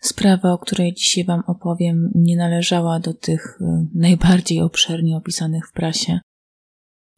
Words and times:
Sprawa, 0.00 0.52
o 0.52 0.58
której 0.58 0.94
dzisiaj 0.94 1.24
Wam 1.24 1.42
opowiem, 1.46 2.10
nie 2.14 2.36
należała 2.36 3.00
do 3.00 3.14
tych 3.14 3.58
y, 3.60 3.64
najbardziej 3.94 4.60
obszernie 4.60 5.16
opisanych 5.16 5.68
w 5.68 5.72
prasie. 5.72 6.20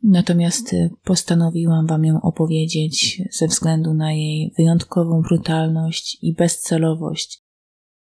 Natomiast 0.03 0.72
y, 0.72 0.90
postanowiłam 1.04 1.87
Wam 1.87 2.04
ją 2.04 2.21
opowiedzieć 2.21 3.22
ze 3.30 3.46
względu 3.46 3.95
na 3.95 4.12
jej 4.12 4.53
wyjątkową 4.56 5.22
brutalność 5.22 6.18
i 6.22 6.34
bezcelowość. 6.34 7.42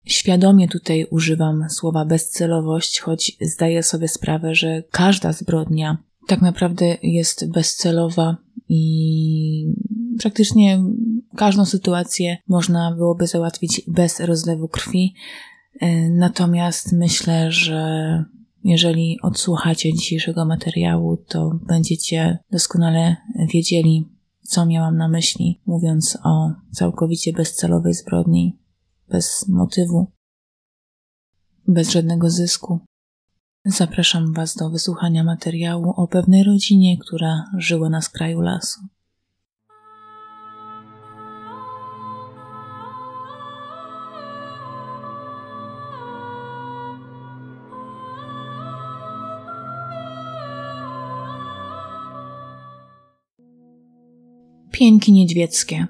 Świadomie 0.06 0.68
tutaj 0.68 1.06
używam 1.10 1.70
słowa 1.70 2.04
bezcelowość, 2.04 3.00
choć 3.00 3.36
zdaję 3.40 3.82
sobie 3.82 4.08
sprawę, 4.08 4.54
że 4.54 4.82
każda 4.90 5.32
zbrodnia 5.32 5.98
tak 6.26 6.42
naprawdę 6.42 6.96
jest 7.02 7.52
bezcelowa 7.52 8.36
i 8.68 9.72
praktycznie 10.18 10.82
każdą 11.36 11.64
sytuację 11.64 12.36
można 12.48 12.94
byłoby 12.96 13.26
załatwić 13.26 13.82
bez 13.88 14.20
rozlewu 14.20 14.68
krwi. 14.68 15.14
Y, 15.82 16.10
natomiast 16.10 16.92
myślę, 16.92 17.52
że 17.52 18.24
jeżeli 18.64 19.18
odsłuchacie 19.22 19.94
dzisiejszego 19.94 20.44
materiału, 20.44 21.16
to 21.16 21.58
będziecie 21.66 22.38
doskonale 22.50 23.16
wiedzieli, 23.52 24.08
co 24.42 24.66
miałam 24.66 24.96
na 24.96 25.08
myśli, 25.08 25.60
mówiąc 25.66 26.18
o 26.24 26.52
całkowicie 26.72 27.32
bezcelowej 27.32 27.94
zbrodni, 27.94 28.58
bez 29.08 29.48
motywu, 29.48 30.06
bez 31.68 31.90
żadnego 31.90 32.30
zysku. 32.30 32.80
Zapraszam 33.68 34.32
Was 34.32 34.54
do 34.54 34.70
wysłuchania 34.70 35.24
materiału 35.24 35.90
o 35.96 36.08
pewnej 36.08 36.44
rodzinie, 36.44 36.98
która 36.98 37.44
żyła 37.58 37.88
na 37.90 38.02
skraju 38.02 38.40
lasu. 38.40 38.80
Pieńki 54.70 55.12
Niedźwieckie. 55.12 55.86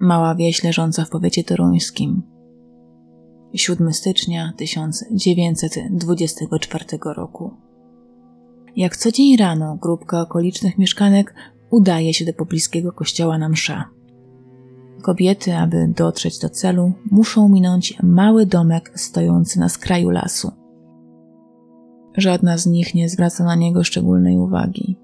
Mała 0.00 0.34
wieś 0.34 0.64
leżąca 0.64 1.04
w 1.04 1.10
powiecie 1.10 1.44
toruńskim. 1.44 2.39
7 3.54 3.92
stycznia 3.92 4.52
1924 4.56 6.84
roku. 7.16 7.50
Jak 8.76 8.96
co 8.96 9.12
dzień 9.12 9.36
rano 9.36 9.78
grupka 9.82 10.20
okolicznych 10.20 10.78
mieszkanek 10.78 11.34
udaje 11.70 12.14
się 12.14 12.24
do 12.24 12.32
pobliskiego 12.32 12.92
kościoła 12.92 13.38
na 13.38 13.48
mszę. 13.48 13.84
Kobiety, 15.02 15.56
aby 15.56 15.92
dotrzeć 15.96 16.38
do 16.38 16.50
celu, 16.50 16.92
muszą 17.10 17.48
minąć 17.48 17.98
mały 18.02 18.46
domek 18.46 18.92
stojący 18.94 19.60
na 19.60 19.68
skraju 19.68 20.10
lasu. 20.10 20.52
Żadna 22.16 22.58
z 22.58 22.66
nich 22.66 22.94
nie 22.94 23.08
zwraca 23.08 23.44
na 23.44 23.54
niego 23.54 23.84
szczególnej 23.84 24.36
uwagi. 24.36 24.96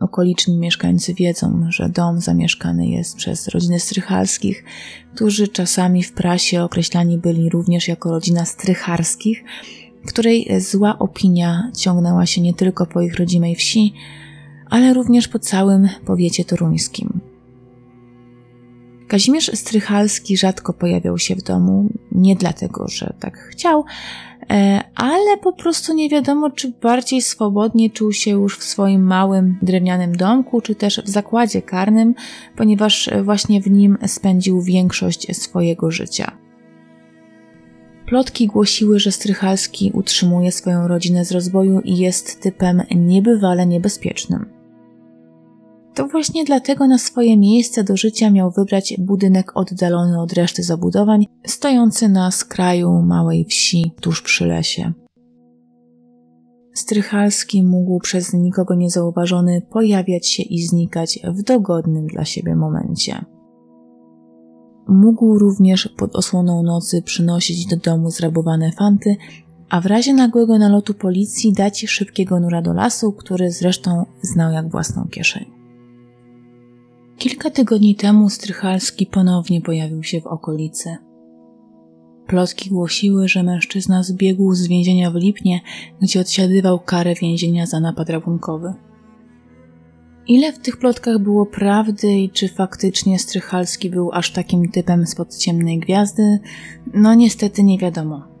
Okoliczni 0.00 0.58
mieszkańcy 0.58 1.14
wiedzą, 1.14 1.66
że 1.68 1.88
dom 1.88 2.20
zamieszkany 2.20 2.88
jest 2.88 3.16
przez 3.16 3.48
rodzinę 3.48 3.80
Strychalskich, 3.80 4.64
którzy 5.14 5.48
czasami 5.48 6.02
w 6.02 6.12
prasie 6.12 6.62
określani 6.62 7.18
byli 7.18 7.48
również 7.48 7.88
jako 7.88 8.10
rodzina 8.10 8.44
Strycharskich, 8.44 9.44
której 10.06 10.60
zła 10.60 10.98
opinia 10.98 11.70
ciągnęła 11.76 12.26
się 12.26 12.40
nie 12.40 12.54
tylko 12.54 12.86
po 12.86 13.00
ich 13.00 13.14
rodzimej 13.14 13.54
wsi, 13.54 13.94
ale 14.70 14.94
również 14.94 15.28
po 15.28 15.38
całym 15.38 15.88
powiecie 16.06 16.44
toruńskim. 16.44 17.20
Kazimierz 19.08 19.50
Strychalski 19.54 20.36
rzadko 20.36 20.72
pojawiał 20.72 21.18
się 21.18 21.34
w 21.34 21.42
domu, 21.42 21.88
nie 22.12 22.36
dlatego, 22.36 22.88
że 22.88 23.14
tak 23.20 23.38
chciał, 23.38 23.84
ale 24.94 25.36
po 25.42 25.52
prostu 25.52 25.94
nie 25.94 26.08
wiadomo, 26.08 26.50
czy 26.50 26.72
bardziej 26.82 27.22
swobodnie 27.22 27.90
czuł 27.90 28.12
się 28.12 28.30
już 28.30 28.58
w 28.58 28.64
swoim 28.64 29.06
małym 29.06 29.58
drewnianym 29.62 30.16
domku, 30.16 30.60
czy 30.60 30.74
też 30.74 31.00
w 31.04 31.08
zakładzie 31.08 31.62
karnym, 31.62 32.14
ponieważ 32.56 33.10
właśnie 33.22 33.60
w 33.60 33.70
nim 33.70 33.98
spędził 34.06 34.62
większość 34.62 35.36
swojego 35.36 35.90
życia. 35.90 36.32
Plotki 38.06 38.46
głosiły, 38.46 38.98
że 38.98 39.12
Strychalski 39.12 39.90
utrzymuje 39.94 40.52
swoją 40.52 40.88
rodzinę 40.88 41.24
z 41.24 41.32
rozwoju 41.32 41.80
i 41.80 41.96
jest 41.96 42.40
typem 42.40 42.82
niebywale 42.90 43.66
niebezpiecznym. 43.66 44.57
To 45.98 46.06
właśnie 46.06 46.44
dlatego 46.44 46.86
na 46.86 46.98
swoje 46.98 47.36
miejsce 47.36 47.84
do 47.84 47.96
życia 47.96 48.30
miał 48.30 48.50
wybrać 48.50 48.94
budynek 48.98 49.56
oddalony 49.56 50.20
od 50.20 50.32
reszty 50.32 50.62
zabudowań, 50.62 51.26
stojący 51.46 52.08
na 52.08 52.30
skraju 52.30 53.02
małej 53.02 53.44
wsi 53.44 53.92
tuż 54.00 54.22
przy 54.22 54.46
lesie. 54.46 54.92
Strychalski 56.74 57.64
mógł 57.64 58.00
przez 58.00 58.32
nikogo 58.32 58.74
niezauważony 58.74 59.62
pojawiać 59.70 60.26
się 60.26 60.42
i 60.42 60.62
znikać 60.62 61.18
w 61.24 61.42
dogodnym 61.42 62.06
dla 62.06 62.24
siebie 62.24 62.56
momencie. 62.56 63.24
Mógł 64.88 65.38
również 65.38 65.88
pod 65.96 66.16
osłoną 66.16 66.62
nocy 66.62 67.02
przynosić 67.02 67.66
do 67.66 67.76
domu 67.76 68.10
zrabowane 68.10 68.72
fanty, 68.72 69.16
a 69.70 69.80
w 69.80 69.86
razie 69.86 70.14
nagłego 70.14 70.58
nalotu 70.58 70.94
policji 70.94 71.52
dać 71.52 71.80
szybkiego 71.80 72.40
nura 72.40 72.62
do 72.62 72.72
lasu, 72.72 73.12
który 73.12 73.50
zresztą 73.50 74.06
znał 74.22 74.52
jak 74.52 74.70
własną 74.70 75.04
kieszeń. 75.10 75.58
Kilka 77.18 77.50
tygodni 77.50 77.94
temu 77.94 78.30
Strychalski 78.30 79.06
ponownie 79.06 79.60
pojawił 79.60 80.02
się 80.02 80.20
w 80.20 80.26
okolicy. 80.26 80.96
Plotki 82.26 82.70
głosiły, 82.70 83.28
że 83.28 83.42
mężczyzna 83.42 84.02
zbiegł 84.02 84.54
z 84.54 84.66
więzienia 84.66 85.10
w 85.10 85.14
Lipnie, 85.14 85.60
gdzie 86.02 86.20
odsiadywał 86.20 86.80
karę 86.80 87.14
więzienia 87.14 87.66
za 87.66 87.80
napad 87.80 88.10
rabunkowy. 88.10 88.74
Ile 90.28 90.52
w 90.52 90.58
tych 90.58 90.76
plotkach 90.76 91.18
było 91.18 91.46
prawdy 91.46 92.18
i 92.18 92.30
czy 92.30 92.48
faktycznie 92.48 93.18
Strychalski 93.18 93.90
był 93.90 94.12
aż 94.12 94.32
takim 94.32 94.70
typem 94.70 95.06
spod 95.06 95.36
ciemnej 95.36 95.78
gwiazdy, 95.78 96.38
no 96.94 97.14
niestety 97.14 97.62
nie 97.62 97.78
wiadomo. 97.78 98.37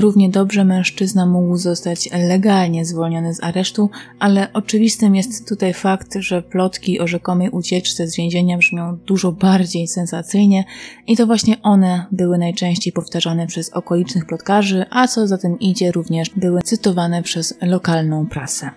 Równie 0.00 0.30
dobrze 0.30 0.64
mężczyzna 0.64 1.26
mógł 1.26 1.56
zostać 1.56 2.08
legalnie 2.28 2.84
zwolniony 2.84 3.34
z 3.34 3.44
aresztu, 3.44 3.90
ale 4.18 4.52
oczywistym 4.52 5.14
jest 5.14 5.48
tutaj 5.48 5.74
fakt, 5.74 6.14
że 6.18 6.42
plotki 6.42 7.00
o 7.00 7.06
rzekomej 7.06 7.50
ucieczce 7.50 8.08
z 8.08 8.16
więzienia 8.16 8.58
brzmią 8.58 8.98
dużo 9.06 9.32
bardziej 9.32 9.88
sensacyjnie 9.88 10.64
i 11.06 11.16
to 11.16 11.26
właśnie 11.26 11.62
one 11.62 12.06
były 12.12 12.38
najczęściej 12.38 12.92
powtarzane 12.92 13.46
przez 13.46 13.70
okolicznych 13.70 14.26
plotkarzy, 14.26 14.84
a 14.90 15.08
co 15.08 15.26
za 15.26 15.38
tym 15.38 15.58
idzie 15.58 15.92
również 15.92 16.30
były 16.30 16.62
cytowane 16.62 17.22
przez 17.22 17.54
lokalną 17.62 18.26
prasę. 18.26 18.70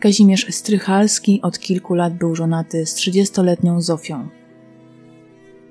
Kazimierz 0.00 0.46
Strychalski 0.50 1.42
od 1.42 1.58
kilku 1.58 1.94
lat 1.94 2.14
był 2.14 2.34
żonaty 2.34 2.86
z 2.86 2.94
30-letnią 2.94 3.80
Zofią. 3.80 4.28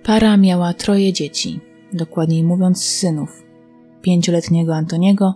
Para 0.04 0.38
miała 0.38 0.74
troje 0.74 1.14
dzieci, 1.14 1.60
dokładniej 1.94 2.44
mówiąc 2.44 2.84
synów, 2.84 3.51
pięcioletniego 4.02 4.76
Antoniego, 4.76 5.36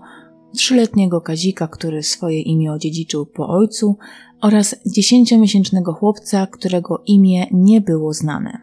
trzyletniego 0.55 1.21
Kazika, 1.21 1.67
który 1.67 2.03
swoje 2.03 2.41
imię 2.41 2.71
odziedziczył 2.71 3.25
po 3.25 3.47
ojcu, 3.47 3.97
oraz 4.41 4.75
dziesięciomiesięcznego 4.85 5.93
chłopca, 5.93 6.47
którego 6.47 7.03
imię 7.05 7.47
nie 7.51 7.81
było 7.81 8.13
znane. 8.13 8.61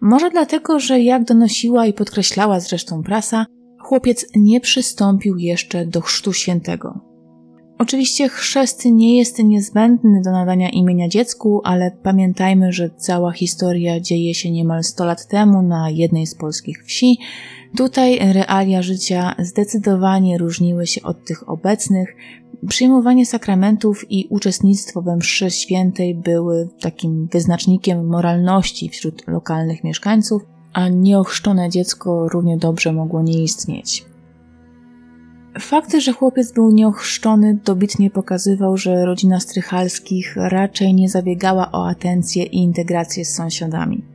Może 0.00 0.30
dlatego, 0.30 0.80
że 0.80 1.00
jak 1.00 1.24
donosiła 1.24 1.86
i 1.86 1.92
podkreślała 1.92 2.60
zresztą 2.60 3.02
prasa, 3.02 3.46
chłopiec 3.80 4.26
nie 4.36 4.60
przystąpił 4.60 5.36
jeszcze 5.38 5.86
do 5.86 6.00
chrztu 6.00 6.32
świętego. 6.32 7.00
Oczywiście 7.78 8.28
chrzest 8.28 8.84
nie 8.84 9.18
jest 9.18 9.38
niezbędny 9.38 10.20
do 10.24 10.32
nadania 10.32 10.70
imienia 10.70 11.08
dziecku, 11.08 11.60
ale 11.64 11.90
pamiętajmy, 12.02 12.72
że 12.72 12.90
cała 12.90 13.32
historia 13.32 14.00
dzieje 14.00 14.34
się 14.34 14.50
niemal 14.50 14.84
100 14.84 15.04
lat 15.04 15.28
temu 15.28 15.62
na 15.62 15.90
jednej 15.90 16.26
z 16.26 16.34
polskich 16.34 16.84
wsi, 16.84 17.18
Tutaj 17.76 18.18
realia 18.32 18.82
życia 18.82 19.34
zdecydowanie 19.38 20.38
różniły 20.38 20.86
się 20.86 21.02
od 21.02 21.24
tych 21.24 21.48
obecnych. 21.48 22.16
Przyjmowanie 22.68 23.26
sakramentów 23.26 24.10
i 24.10 24.26
uczestnictwo 24.30 25.02
we 25.02 25.16
mszy 25.16 25.50
świętej 25.50 26.14
były 26.14 26.68
takim 26.80 27.28
wyznacznikiem 27.32 28.06
moralności 28.06 28.88
wśród 28.88 29.28
lokalnych 29.28 29.84
mieszkańców, 29.84 30.42
a 30.72 30.88
nieochrzczone 30.88 31.70
dziecko 31.70 32.28
równie 32.28 32.56
dobrze 32.56 32.92
mogło 32.92 33.22
nie 33.22 33.42
istnieć. 33.42 34.04
Fakt, 35.60 35.94
że 35.94 36.12
chłopiec 36.12 36.52
był 36.52 36.70
nieochrzczony, 36.70 37.58
dobitnie 37.64 38.10
pokazywał, 38.10 38.76
że 38.76 39.04
rodzina 39.04 39.40
Strychalskich 39.40 40.36
raczej 40.36 40.94
nie 40.94 41.08
zabiegała 41.08 41.72
o 41.72 41.88
atencję 41.88 42.44
i 42.44 42.56
integrację 42.56 43.24
z 43.24 43.34
sąsiadami. 43.34 44.13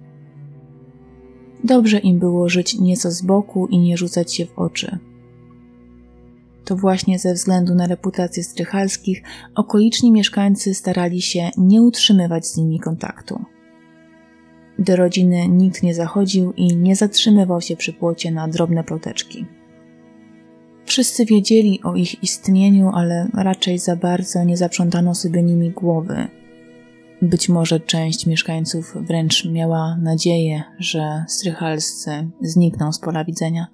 Dobrze 1.63 1.99
im 1.99 2.19
było 2.19 2.49
żyć 2.49 2.79
nieco 2.79 3.11
z 3.11 3.21
boku 3.21 3.67
i 3.67 3.79
nie 3.79 3.97
rzucać 3.97 4.35
się 4.35 4.45
w 4.45 4.59
oczy. 4.59 4.97
To 6.65 6.75
właśnie 6.75 7.19
ze 7.19 7.33
względu 7.33 7.75
na 7.75 7.87
reputację 7.87 8.43
strychalskich 8.43 9.23
okoliczni 9.55 10.11
mieszkańcy 10.11 10.73
starali 10.73 11.21
się 11.21 11.49
nie 11.57 11.81
utrzymywać 11.81 12.47
z 12.47 12.57
nimi 12.57 12.79
kontaktu. 12.79 13.45
Do 14.79 14.95
rodziny 14.95 15.47
nikt 15.47 15.83
nie 15.83 15.95
zachodził 15.95 16.53
i 16.53 16.75
nie 16.75 16.95
zatrzymywał 16.95 17.61
się 17.61 17.75
przy 17.75 17.93
płocie 17.93 18.31
na 18.31 18.47
drobne 18.47 18.83
ploteczki. 18.83 19.45
Wszyscy 20.85 21.25
wiedzieli 21.25 21.79
o 21.83 21.95
ich 21.95 22.23
istnieniu, 22.23 22.89
ale 22.93 23.29
raczej 23.33 23.79
za 23.79 23.95
bardzo 23.95 24.43
nie 24.43 24.57
zaprzątano 24.57 25.15
sobie 25.15 25.43
nimi 25.43 25.71
głowy. 25.71 26.27
Być 27.21 27.49
może 27.49 27.79
część 27.79 28.25
mieszkańców 28.25 28.97
wręcz 29.07 29.45
miała 29.45 29.97
nadzieję, 29.97 30.63
że 30.77 31.25
strychalscy 31.27 32.29
znikną 32.41 32.93
z 32.93 32.99
pola 32.99 33.25
widzenia. 33.25 33.67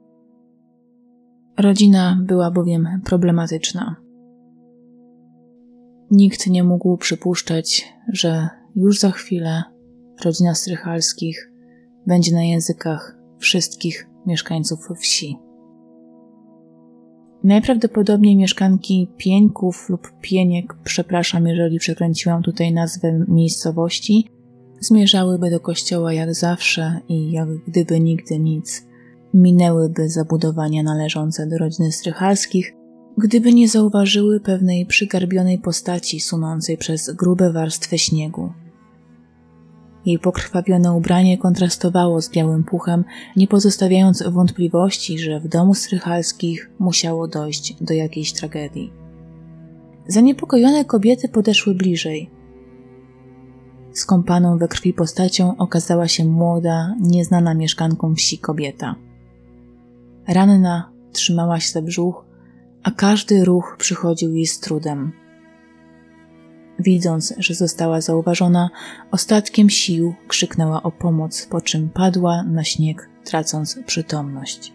Rodzina 1.57 2.18
była 2.21 2.51
bowiem 2.51 3.01
problematyczna. 3.06 3.95
Nikt 6.12 6.47
nie 6.47 6.63
mógł 6.63 6.97
przypuszczać, 6.97 7.94
że 8.13 8.50
już 8.75 9.00
za 9.00 9.12
chwilę 9.12 9.63
rodzina 10.25 10.56
Strychalskich 10.56 11.51
będzie 12.07 12.33
na 12.33 12.44
językach 12.44 13.18
wszystkich 13.39 14.07
mieszkańców 14.25 14.80
wsi. 15.00 15.38
Najprawdopodobniej 17.45 18.36
mieszkanki 18.36 19.07
Pieńków 19.18 19.89
lub 19.89 20.12
Pieniek, 20.21 20.75
przepraszam, 20.83 21.47
jeżeli 21.47 21.80
przekręciłam 21.80 22.44
tutaj 22.44 22.74
nazwę 22.74 23.25
miejscowości, 23.27 24.30
zmierzałyby 24.80 25.50
do 25.50 25.59
kościoła 25.59 26.13
jak 26.13 26.33
zawsze 26.33 27.00
i 27.09 27.31
jak 27.31 27.50
gdyby 27.68 28.00
nigdy 28.00 28.39
nic. 28.39 28.86
Minęłyby 29.33 30.09
zabudowania 30.09 30.83
należące 30.83 31.47
do 31.47 31.57
rodziny 31.57 31.92
Strychalskich, 31.92 32.74
gdyby 33.18 33.53
nie 33.53 33.69
zauważyły 33.69 34.39
pewnej 34.39 34.86
przygarbionej 34.86 35.59
postaci 35.59 36.19
sunącej 36.19 36.77
przez 36.77 37.09
grube 37.15 37.53
warstwy 37.53 37.98
śniegu. 37.98 38.53
Jej 40.05 40.19
pokrwawione 40.19 40.93
ubranie 40.93 41.37
kontrastowało 41.37 42.21
z 42.21 42.29
białym 42.29 42.63
puchem, 42.63 43.03
nie 43.35 43.47
pozostawiając 43.47 44.23
wątpliwości, 44.23 45.19
że 45.19 45.39
w 45.39 45.47
domu 45.47 45.73
Strychalskich 45.73 46.69
musiało 46.79 47.27
dojść 47.27 47.83
do 47.83 47.93
jakiejś 47.93 48.33
tragedii. 48.33 48.93
Zaniepokojone 50.07 50.85
kobiety 50.85 51.29
podeszły 51.29 51.75
bliżej. 51.75 52.29
Skąpaną 53.93 54.57
we 54.57 54.67
krwi 54.67 54.93
postacią 54.93 55.57
okazała 55.57 56.07
się 56.07 56.25
młoda, 56.25 56.95
nieznana 56.99 57.53
mieszkanką 57.53 58.15
wsi 58.15 58.37
kobieta. 58.37 58.95
Ranna 60.27 60.91
trzymała 61.11 61.59
się 61.59 61.71
za 61.71 61.81
brzuch, 61.81 62.25
a 62.83 62.91
każdy 62.91 63.45
ruch 63.45 63.75
przychodził 63.79 64.33
jej 64.33 64.45
z 64.45 64.59
trudem. 64.59 65.25
Widząc, 66.80 67.33
że 67.38 67.54
została 67.54 68.01
zauważona, 68.01 68.69
ostatkiem 69.12 69.69
sił 69.69 70.13
krzyknęła 70.27 70.83
o 70.83 70.92
pomoc, 70.92 71.48
po 71.50 71.62
czym 71.62 71.89
padła 71.89 72.44
na 72.44 72.63
śnieg, 72.63 73.10
tracąc 73.24 73.80
przytomność. 73.86 74.74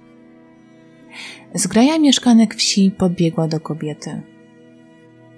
Zgraja 1.55 1.99
mieszkanek 1.99 2.55
wsi 2.55 2.91
podbiegła 2.91 3.49
do 3.49 3.61
kobiety. 3.61 4.23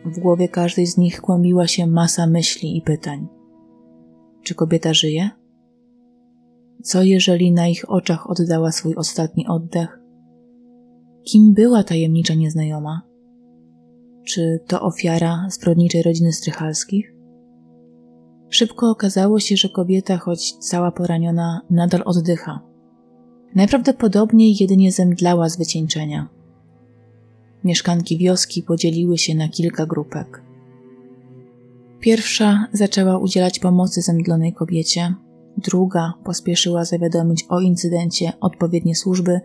W 0.05 0.19
głowie 0.19 0.49
każdej 0.49 0.87
z 0.87 0.97
nich 0.97 1.20
kłębiła 1.20 1.67
się 1.67 1.87
masa 1.87 2.26
myśli 2.26 2.76
i 2.76 2.82
pytań. 2.82 3.29
Czy 4.43 4.55
kobieta 4.55 4.94
żyje? 4.94 5.31
Co 6.82 7.03
jeżeli 7.03 7.53
na 7.53 7.69
ich 7.69 7.91
oczach 7.91 8.31
oddała 8.31 8.73
swój 8.73 8.94
ostatni 8.94 9.47
oddech? 9.49 9.99
Kim 11.25 11.55
była 11.55 11.85
tajemnicza 11.85 12.35
nieznajoma? 12.35 13.12
Czy 14.24 14.60
to 14.66 14.80
ofiara 14.80 15.46
zbrodniczej 15.50 16.02
rodziny 16.02 16.32
Strychalskich? 16.32 17.12
Szybko 18.48 18.90
okazało 18.90 19.40
się, 19.40 19.56
że 19.56 19.69
kobieta, 19.69 20.16
choć 20.16 20.52
cała 20.52 20.92
poraniona, 20.92 21.60
nadal 21.70 22.02
oddycha. 22.04 22.60
Najprawdopodobniej 23.54 24.56
jedynie 24.60 24.92
zemdlała 24.92 25.48
z 25.48 25.58
wycieńczenia. 25.58 26.28
Mieszkanki 27.64 28.19
wioski 28.19 28.62
podzieliły 28.62 29.19
się 29.19 29.34
na 29.34 29.48
kilka 29.48 29.86
grupek. 29.86 30.42
Pierwsza 32.00 32.66
zaczęła 32.72 33.18
udzielać 33.18 33.58
pomocy 33.58 34.02
zemdlonej 34.02 34.52
kobiecie, 34.52 35.14
druga 35.56 36.12
pospieszyła 36.25 36.84
zawiadomić 36.84 37.44
o 37.48 37.60
incydencie 37.60 38.32
odpowiednie 38.40 38.94
służby, 38.94 39.40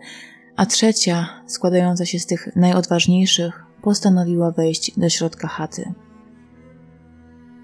a 0.56 0.66
trzecia, 0.66 1.28
składająca 1.46 2.06
się 2.06 2.18
z 2.18 2.26
tych 2.26 2.56
najodważniejszych, 2.56 3.67
postanowiła 3.82 4.50
wejść 4.50 4.98
do 4.98 5.08
środka 5.08 5.48
chaty. 5.48 5.92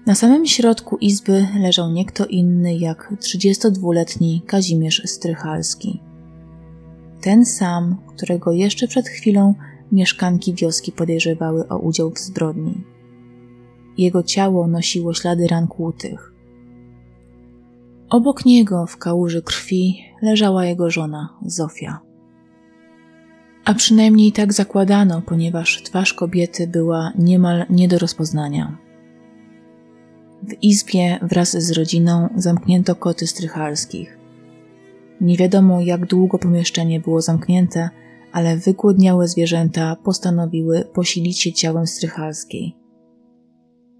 Na 0.05 0.15
samym 0.15 0.45
środku 0.45 0.97
izby 0.97 1.47
leżał 1.59 1.91
nie 1.91 2.05
kto 2.05 2.25
inny 2.25 2.77
jak 2.77 3.13
32-letni 3.13 4.41
Kazimierz 4.47 5.01
Strychalski. 5.05 6.01
Ten 7.21 7.45
sam, 7.45 7.97
którego 8.07 8.51
jeszcze 8.51 8.87
przed 8.87 9.07
chwilą 9.07 9.55
mieszkanki 9.91 10.53
wioski 10.53 10.91
podejrzewały 10.91 11.67
o 11.67 11.77
udział 11.77 12.11
w 12.11 12.19
zbrodni. 12.19 12.83
Jego 13.97 14.23
ciało 14.23 14.67
nosiło 14.67 15.13
ślady 15.13 15.47
ran 15.47 15.67
kłutych. 15.67 16.33
Obok 18.09 18.45
niego 18.45 18.85
w 18.85 18.97
kałuży 18.97 19.41
krwi 19.41 20.01
leżała 20.21 20.65
jego 20.65 20.89
żona, 20.89 21.29
Zofia. 21.45 22.04
A 23.65 23.73
przynajmniej 23.73 24.31
tak 24.31 24.53
zakładano, 24.53 25.21
ponieważ 25.21 25.83
twarz 25.83 26.13
kobiety 26.13 26.67
była 26.67 27.11
niemal 27.19 27.65
nie 27.69 27.87
do 27.87 27.99
rozpoznania. 27.99 28.77
W 30.43 30.63
izbie 30.63 31.19
wraz 31.21 31.51
z 31.51 31.71
rodziną 31.71 32.29
zamknięto 32.35 32.95
koty 32.95 33.27
strychalskich. 33.27 34.17
Nie 35.21 35.37
wiadomo, 35.37 35.81
jak 35.81 36.05
długo 36.05 36.39
pomieszczenie 36.39 36.99
było 36.99 37.21
zamknięte, 37.21 37.89
ale 38.31 38.57
wygłodniałe 38.57 39.27
zwierzęta 39.27 39.95
postanowiły 39.95 40.85
posilić 40.93 41.41
się 41.41 41.53
ciałem 41.53 41.87
strychalskiej. 41.87 42.75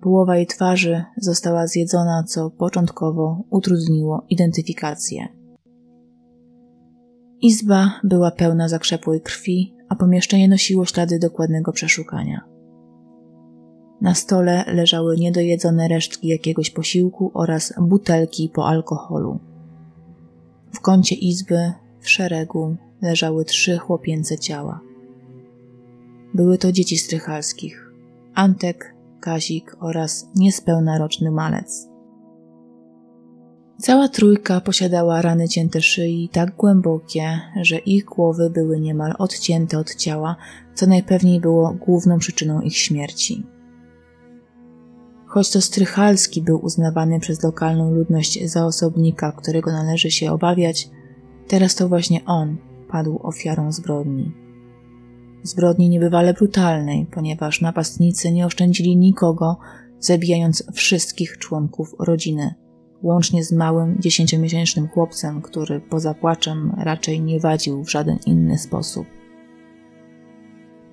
Połowa 0.01 0.37
jej 0.37 0.47
twarzy 0.47 1.03
została 1.17 1.67
zjedzona, 1.67 2.23
co 2.23 2.49
początkowo 2.49 3.43
utrudniło 3.49 4.25
identyfikację. 4.29 5.34
Izba 7.45 7.99
była 8.03 8.31
pełna 8.31 8.69
zakrzepłej 8.69 9.21
krwi, 9.21 9.75
a 9.89 9.95
pomieszczenie 9.95 10.47
nosiło 10.47 10.85
ślady 10.85 11.19
dokładnego 11.19 11.71
przeszukania. 11.71 12.41
Na 14.01 14.15
stole 14.15 14.63
leżały 14.67 15.17
niedojedzone 15.17 15.87
resztki 15.87 16.27
jakiegoś 16.27 16.69
posiłku 16.69 17.31
oraz 17.33 17.73
butelki 17.81 18.49
po 18.53 18.67
alkoholu. 18.67 19.39
W 20.73 20.79
kącie 20.79 21.15
izby, 21.15 21.71
w 21.99 22.09
szeregu, 22.09 22.75
leżały 23.01 23.45
trzy 23.45 23.77
chłopięce 23.77 24.37
ciała. 24.37 24.79
Były 26.33 26.57
to 26.57 26.71
dzieci 26.71 26.97
strychalskich: 26.97 27.91
Antek, 28.33 28.95
Kazik 29.19 29.75
oraz 29.79 30.29
niespełna 30.35 30.97
roczny 30.97 31.31
malec. 31.31 31.94
Cała 33.77 34.07
trójka 34.07 34.61
posiadała 34.61 35.21
rany 35.21 35.47
cięte 35.47 35.81
szyi 35.81 36.29
tak 36.29 36.55
głębokie, 36.55 37.41
że 37.61 37.77
ich 37.77 38.05
głowy 38.05 38.49
były 38.49 38.79
niemal 38.79 39.13
odcięte 39.17 39.79
od 39.79 39.95
ciała, 39.95 40.35
co 40.75 40.87
najpewniej 40.87 41.39
było 41.39 41.73
główną 41.73 42.19
przyczyną 42.19 42.61
ich 42.61 42.77
śmierci. 42.77 43.43
Choć 45.25 45.51
to 45.51 45.61
Strychalski 45.61 46.41
był 46.41 46.65
uznawany 46.65 47.19
przez 47.19 47.43
lokalną 47.43 47.91
ludność 47.91 48.45
za 48.45 48.65
osobnika, 48.65 49.31
którego 49.31 49.71
należy 49.71 50.11
się 50.11 50.31
obawiać, 50.31 50.89
teraz 51.47 51.75
to 51.75 51.89
właśnie 51.89 52.25
on 52.25 52.57
padł 52.89 53.19
ofiarą 53.23 53.71
zbrodni. 53.71 54.31
Zbrodni 55.43 55.89
niebywale 55.89 56.33
brutalnej, 56.33 57.07
ponieważ 57.11 57.61
napastnicy 57.61 58.31
nie 58.31 58.45
oszczędzili 58.45 58.97
nikogo, 58.97 59.57
zabijając 59.99 60.63
wszystkich 60.73 61.37
członków 61.37 61.95
rodziny 61.99 62.64
łącznie 63.03 63.43
z 63.43 63.51
małym 63.51 63.97
dziesięciomiesięcznym 63.99 64.87
chłopcem, 64.87 65.41
który 65.41 65.79
poza 65.79 66.13
płaczem 66.13 66.75
raczej 66.77 67.21
nie 67.21 67.39
wadził 67.39 67.83
w 67.83 67.91
żaden 67.91 68.17
inny 68.25 68.57
sposób. 68.57 69.07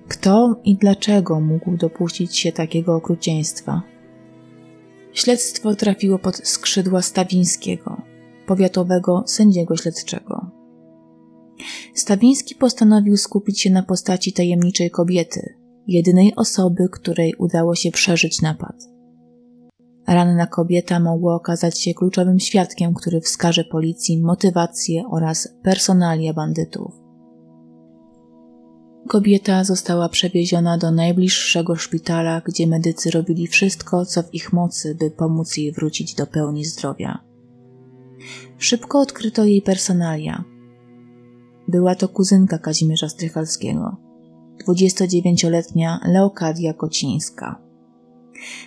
Kto 0.07 0.61
i 0.63 0.75
dlaczego 0.75 1.39
mógł 1.39 1.77
dopuścić 1.77 2.37
się 2.37 2.51
takiego 2.51 2.95
okrucieństwa? 2.95 3.81
Śledztwo 5.13 5.75
trafiło 5.75 6.19
pod 6.19 6.35
skrzydła 6.47 7.01
Stawińskiego, 7.01 8.01
powiatowego 8.47 9.23
sędziego 9.27 9.77
śledczego. 9.77 10.51
Stawiński 11.93 12.55
postanowił 12.55 13.17
skupić 13.17 13.61
się 13.61 13.69
na 13.69 13.83
postaci 13.83 14.33
tajemniczej 14.33 14.91
kobiety, 14.91 15.55
jedynej 15.87 16.35
osoby, 16.35 16.89
której 16.91 17.35
udało 17.37 17.75
się 17.75 17.91
przeżyć 17.91 18.41
napad. 18.41 18.92
Ranna 20.07 20.47
kobieta 20.47 20.99
mogła 20.99 21.35
okazać 21.35 21.81
się 21.81 21.93
kluczowym 21.93 22.39
świadkiem, 22.39 22.93
który 22.93 23.21
wskaże 23.21 23.63
policji 23.63 24.21
motywację 24.21 25.03
oraz 25.11 25.49
personalia 25.63 26.33
bandytów. 26.33 27.03
Kobieta 29.07 29.63
została 29.63 30.09
przewieziona 30.09 30.77
do 30.77 30.91
najbliższego 30.91 31.75
szpitala, 31.75 32.41
gdzie 32.45 32.67
medycy 32.67 33.11
robili 33.11 33.47
wszystko, 33.47 34.05
co 34.05 34.23
w 34.23 34.33
ich 34.33 34.53
mocy, 34.53 34.95
by 34.95 35.11
pomóc 35.11 35.57
jej 35.57 35.71
wrócić 35.71 36.15
do 36.15 36.27
pełni 36.27 36.65
zdrowia. 36.65 37.19
Szybko 38.57 38.99
odkryto 38.99 39.45
jej 39.45 39.61
personalia. 39.61 40.43
Była 41.67 41.95
to 41.95 42.07
kuzynka 42.07 42.57
Kazimierza 42.57 43.09
Strychalskiego, 43.09 43.97
29-letnia 44.67 45.99
Leokadia 46.05 46.73
Kocińska. 46.73 47.61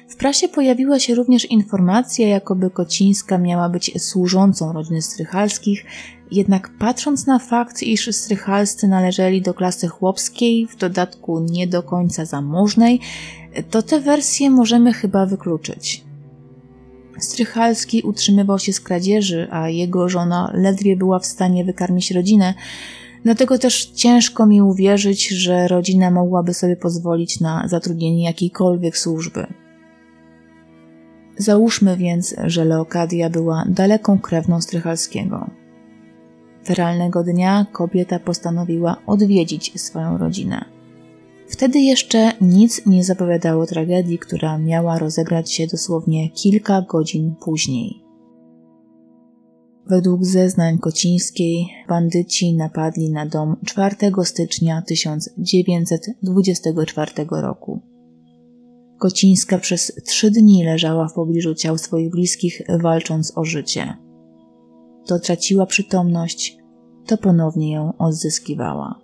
W 0.09 0.17
prasie 0.17 0.49
pojawiła 0.49 0.99
się 0.99 1.15
również 1.15 1.45
informacja, 1.45 2.29
jakoby 2.29 2.71
Kocińska 2.71 3.39
miała 3.39 3.69
być 3.69 4.03
służącą 4.03 4.73
rodziny 4.73 5.03
Strychalskich, 5.03 5.85
jednak 6.31 6.71
patrząc 6.79 7.27
na 7.27 7.39
fakt, 7.39 7.83
iż 7.83 8.17
Strychalscy 8.17 8.89
należeli 8.89 9.43
do 9.43 9.55
klasy 9.55 9.89
chłopskiej, 9.89 10.67
w 10.67 10.77
dodatku 10.77 11.41
nie 11.41 11.67
do 11.67 11.83
końca 11.83 12.25
zamożnej, 12.25 13.01
to 13.71 13.83
tę 13.83 14.01
wersję 14.01 14.51
możemy 14.51 14.93
chyba 14.93 15.27
wykluczyć. 15.27 16.05
Strychalski 17.19 18.03
utrzymywał 18.03 18.59
się 18.59 18.73
z 18.73 18.81
kradzieży, 18.81 19.49
a 19.51 19.69
jego 19.69 20.09
żona 20.09 20.51
ledwie 20.55 20.97
była 20.97 21.19
w 21.19 21.27
stanie 21.27 21.65
wykarmić 21.65 22.11
rodzinę, 22.11 22.55
dlatego 23.25 23.59
też 23.59 23.87
ciężko 23.87 24.47
mi 24.47 24.63
uwierzyć, 24.63 25.29
że 25.29 25.69
rodzina 25.69 26.11
mogłaby 26.11 26.55
sobie 26.55 26.77
pozwolić 26.77 27.41
na 27.41 27.69
zatrudnienie 27.69 28.25
jakiejkolwiek 28.25 28.99
służby. 28.99 29.47
Załóżmy 31.39 31.97
więc, 31.97 32.35
że 32.45 32.65
Leokadia 32.65 33.31
była 33.31 33.65
daleką 33.69 34.19
krewną 34.19 34.61
Strychalskiego. 34.61 35.51
Feralnego 36.67 37.25
dnia 37.25 37.67
kobieta 37.73 38.19
postanowiła 38.19 38.97
odwiedzić 39.07 39.81
swoją 39.81 40.19
rodzinę. 40.19 40.65
Wtedy 41.49 41.79
jeszcze 41.79 42.33
nic 42.41 42.87
nie 42.87 43.05
zapowiadało 43.05 43.67
tragedii, 43.67 44.19
która 44.19 44.59
miała 44.59 44.99
rozegrać 44.99 45.53
się 45.53 45.67
dosłownie 45.67 46.31
kilka 46.31 46.83
godzin 46.83 47.35
później. 47.45 48.03
Według 49.87 50.25
zeznań 50.25 50.79
Kocińskiej 50.79 51.67
bandyci 51.89 52.55
napadli 52.55 53.11
na 53.11 53.27
dom 53.27 53.57
4 53.65 53.97
stycznia 54.25 54.83
1924 54.83 57.13
roku. 57.31 57.81
Kocińska 58.99 59.59
przez 59.59 59.93
trzy 60.05 60.31
dni 60.31 60.65
leżała 60.65 61.09
w 61.09 61.13
pobliżu 61.13 61.55
ciał 61.55 61.79
swoich 61.79 62.11
bliskich, 62.11 62.63
walcząc 62.81 63.39
o 63.39 63.45
życie. 63.45 63.97
To 65.07 65.19
traciła 65.19 65.67
przytomność, 65.67 66.57
to 67.07 67.19
ponownie 67.19 67.73
ją 67.73 67.93
odzyskiwała. 67.99 69.01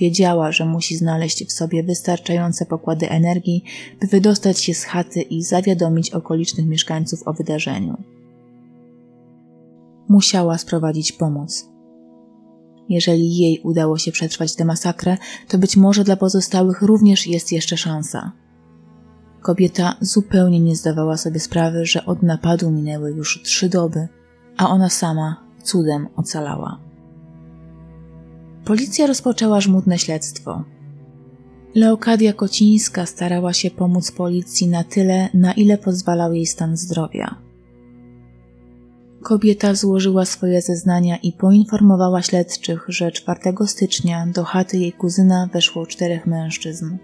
Wiedziała, 0.00 0.52
że 0.52 0.66
musi 0.66 0.96
znaleźć 0.96 1.46
w 1.46 1.52
sobie 1.52 1.82
wystarczające 1.82 2.66
pokłady 2.66 3.10
energii, 3.10 3.64
by 4.00 4.06
wydostać 4.06 4.60
się 4.60 4.74
z 4.74 4.84
chaty 4.84 5.22
i 5.22 5.42
zawiadomić 5.42 6.10
okolicznych 6.10 6.66
mieszkańców 6.66 7.20
o 7.26 7.32
wydarzeniu. 7.32 8.02
Musiała 10.08 10.58
sprowadzić 10.58 11.12
pomoc. 11.12 11.68
Jeżeli 12.88 13.36
jej 13.36 13.60
udało 13.64 13.98
się 13.98 14.12
przetrwać 14.12 14.54
tę 14.54 14.64
masakrę, 14.64 15.16
to 15.48 15.58
być 15.58 15.76
może 15.76 16.04
dla 16.04 16.16
pozostałych 16.16 16.82
również 16.82 17.26
jest 17.26 17.52
jeszcze 17.52 17.76
szansa. 17.76 18.32
Kobieta 19.46 19.96
zupełnie 20.00 20.60
nie 20.60 20.76
zdawała 20.76 21.16
sobie 21.16 21.40
sprawy, 21.40 21.86
że 21.86 22.04
od 22.04 22.22
napadu 22.22 22.70
minęły 22.70 23.10
już 23.12 23.42
trzy 23.42 23.68
doby, 23.68 24.08
a 24.56 24.68
ona 24.68 24.88
sama 24.88 25.44
cudem 25.62 26.08
ocalała. 26.16 26.80
Policja 28.64 29.06
rozpoczęła 29.06 29.60
żmudne 29.60 29.98
śledztwo. 29.98 30.64
Leokadia 31.74 32.32
Kocińska 32.32 33.06
starała 33.06 33.52
się 33.52 33.70
pomóc 33.70 34.12
policji 34.12 34.68
na 34.68 34.84
tyle, 34.84 35.28
na 35.34 35.52
ile 35.52 35.78
pozwalał 35.78 36.32
jej 36.32 36.46
stan 36.46 36.76
zdrowia. 36.76 37.34
Kobieta 39.22 39.74
złożyła 39.74 40.24
swoje 40.24 40.62
zeznania 40.62 41.16
i 41.16 41.32
poinformowała 41.32 42.22
śledczych, 42.22 42.84
że 42.88 43.12
4 43.12 43.40
stycznia 43.66 44.26
do 44.26 44.44
chaty 44.44 44.78
jej 44.78 44.92
kuzyna 44.92 45.48
weszło 45.52 45.86
czterech 45.86 46.26
mężczyzn. 46.26 46.96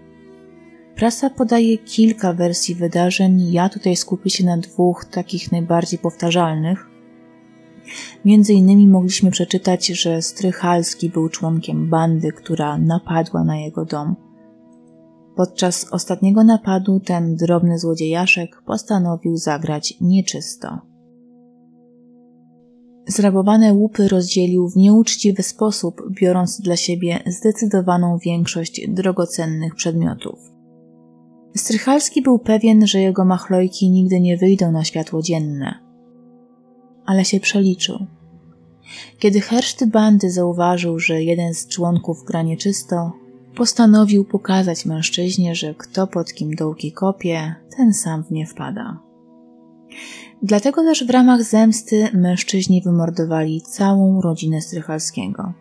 Prasa 0.95 1.29
podaje 1.29 1.77
kilka 1.77 2.33
wersji 2.33 2.75
wydarzeń, 2.75 3.51
ja 3.51 3.69
tutaj 3.69 3.95
skupię 3.95 4.29
się 4.29 4.45
na 4.45 4.57
dwóch 4.57 5.05
takich 5.05 5.51
najbardziej 5.51 5.99
powtarzalnych. 5.99 6.89
Między 8.25 8.53
innymi 8.53 8.87
mogliśmy 8.87 9.31
przeczytać, 9.31 9.87
że 9.87 10.21
Strychalski 10.21 11.09
był 11.09 11.29
członkiem 11.29 11.89
bandy, 11.89 12.31
która 12.31 12.77
napadła 12.77 13.43
na 13.43 13.57
jego 13.57 13.85
dom. 13.85 14.15
Podczas 15.35 15.87
ostatniego 15.91 16.43
napadu 16.43 16.99
ten 16.99 17.35
drobny 17.35 17.79
złodziejaszek 17.79 18.61
postanowił 18.65 19.37
zagrać 19.37 19.93
nieczysto. 20.01 20.79
Zrabowane 23.07 23.73
łupy 23.73 24.07
rozdzielił 24.07 24.69
w 24.69 24.75
nieuczciwy 24.75 25.43
sposób, 25.43 26.01
biorąc 26.21 26.61
dla 26.61 26.75
siebie 26.75 27.19
zdecydowaną 27.25 28.17
większość 28.17 28.87
drogocennych 28.87 29.75
przedmiotów. 29.75 30.52
Strychalski 31.55 32.21
był 32.21 32.39
pewien, 32.39 32.87
że 32.87 32.99
jego 32.99 33.25
machlojki 33.25 33.89
nigdy 33.89 34.19
nie 34.19 34.37
wyjdą 34.37 34.71
na 34.71 34.83
światło 34.83 35.21
dzienne. 35.21 35.79
Ale 37.05 37.25
się 37.25 37.39
przeliczył. 37.39 38.05
Kiedy 39.19 39.41
herszt 39.41 39.85
bandy 39.85 40.31
zauważył, 40.31 40.99
że 40.99 41.23
jeden 41.23 41.53
z 41.53 41.67
członków 41.67 42.23
gra 42.25 42.41
nieczysto, 42.41 43.11
postanowił 43.55 44.25
pokazać 44.25 44.85
mężczyźnie, 44.85 45.55
że 45.55 45.75
kto 45.75 46.07
pod 46.07 46.33
kim 46.33 46.55
dołki 46.55 46.91
kopie, 46.91 47.55
ten 47.77 47.93
sam 47.93 48.23
w 48.23 48.31
nie 48.31 48.45
wpada. 48.45 48.99
Dlatego 50.41 50.83
też 50.83 51.07
w 51.07 51.09
ramach 51.09 51.43
zemsty 51.43 52.09
mężczyźni 52.13 52.81
wymordowali 52.81 53.61
całą 53.61 54.21
rodzinę 54.21 54.61
Strychalskiego. 54.61 55.53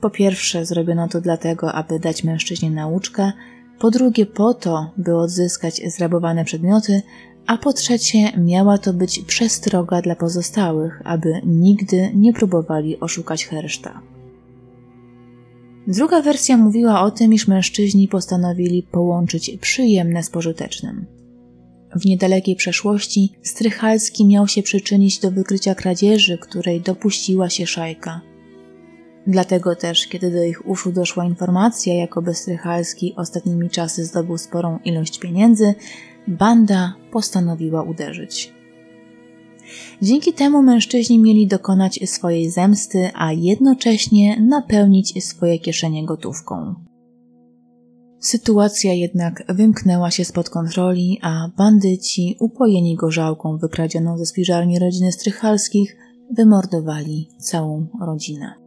Po 0.00 0.10
pierwsze, 0.10 0.66
zrobiono 0.66 1.08
to 1.08 1.20
dlatego, 1.20 1.72
aby 1.72 1.98
dać 1.98 2.24
mężczyźnie 2.24 2.70
nauczkę, 2.70 3.32
po 3.78 3.90
drugie 3.90 4.26
po 4.26 4.54
to, 4.54 4.90
by 4.96 5.16
odzyskać 5.16 5.80
zrabowane 5.86 6.44
przedmioty, 6.44 7.02
a 7.46 7.58
po 7.58 7.72
trzecie 7.72 8.38
miała 8.38 8.78
to 8.78 8.92
być 8.92 9.20
przestroga 9.20 10.02
dla 10.02 10.16
pozostałych, 10.16 11.02
aby 11.04 11.40
nigdy 11.46 12.10
nie 12.14 12.32
próbowali 12.32 13.00
oszukać 13.00 13.46
Herszta. 13.46 14.00
Druga 15.86 16.22
wersja 16.22 16.56
mówiła 16.56 17.02
o 17.02 17.10
tym, 17.10 17.34
iż 17.34 17.48
mężczyźni 17.48 18.08
postanowili 18.08 18.82
połączyć 18.82 19.58
przyjemne 19.60 20.22
z 20.22 20.30
pożytecznym. 20.30 21.06
W 21.96 22.04
niedalekiej 22.04 22.56
przeszłości 22.56 23.32
Strychalski 23.42 24.26
miał 24.26 24.48
się 24.48 24.62
przyczynić 24.62 25.18
do 25.18 25.30
wykrycia 25.30 25.74
kradzieży, 25.74 26.38
której 26.38 26.80
dopuściła 26.80 27.50
się 27.50 27.66
szajka– 27.66 28.20
Dlatego 29.26 29.76
też, 29.76 30.06
kiedy 30.06 30.30
do 30.30 30.42
ich 30.42 30.68
uszu 30.68 30.92
doszła 30.92 31.24
informacja, 31.24 31.94
jakoby 31.94 32.34
Strychalski 32.34 33.14
ostatnimi 33.16 33.70
czasy 33.70 34.04
zdobył 34.04 34.38
sporą 34.38 34.78
ilość 34.84 35.18
pieniędzy, 35.18 35.74
banda 36.28 36.94
postanowiła 37.12 37.82
uderzyć. 37.82 38.52
Dzięki 40.02 40.32
temu 40.32 40.62
mężczyźni 40.62 41.18
mieli 41.18 41.46
dokonać 41.46 42.00
swojej 42.06 42.50
zemsty, 42.50 43.10
a 43.14 43.32
jednocześnie 43.32 44.40
napełnić 44.40 45.24
swoje 45.24 45.58
kieszenie 45.58 46.06
gotówką. 46.06 46.74
Sytuacja 48.20 48.92
jednak 48.92 49.44
wymknęła 49.48 50.10
się 50.10 50.24
spod 50.24 50.50
kontroli, 50.50 51.18
a 51.22 51.48
bandyci, 51.56 52.36
upojeni 52.40 52.96
gorzałką 52.96 53.58
wykradzioną 53.58 54.18
ze 54.18 54.26
spiżarni 54.26 54.78
rodziny 54.78 55.12
Strychalskich, 55.12 55.96
wymordowali 56.36 57.28
całą 57.38 57.86
rodzinę 58.06 58.63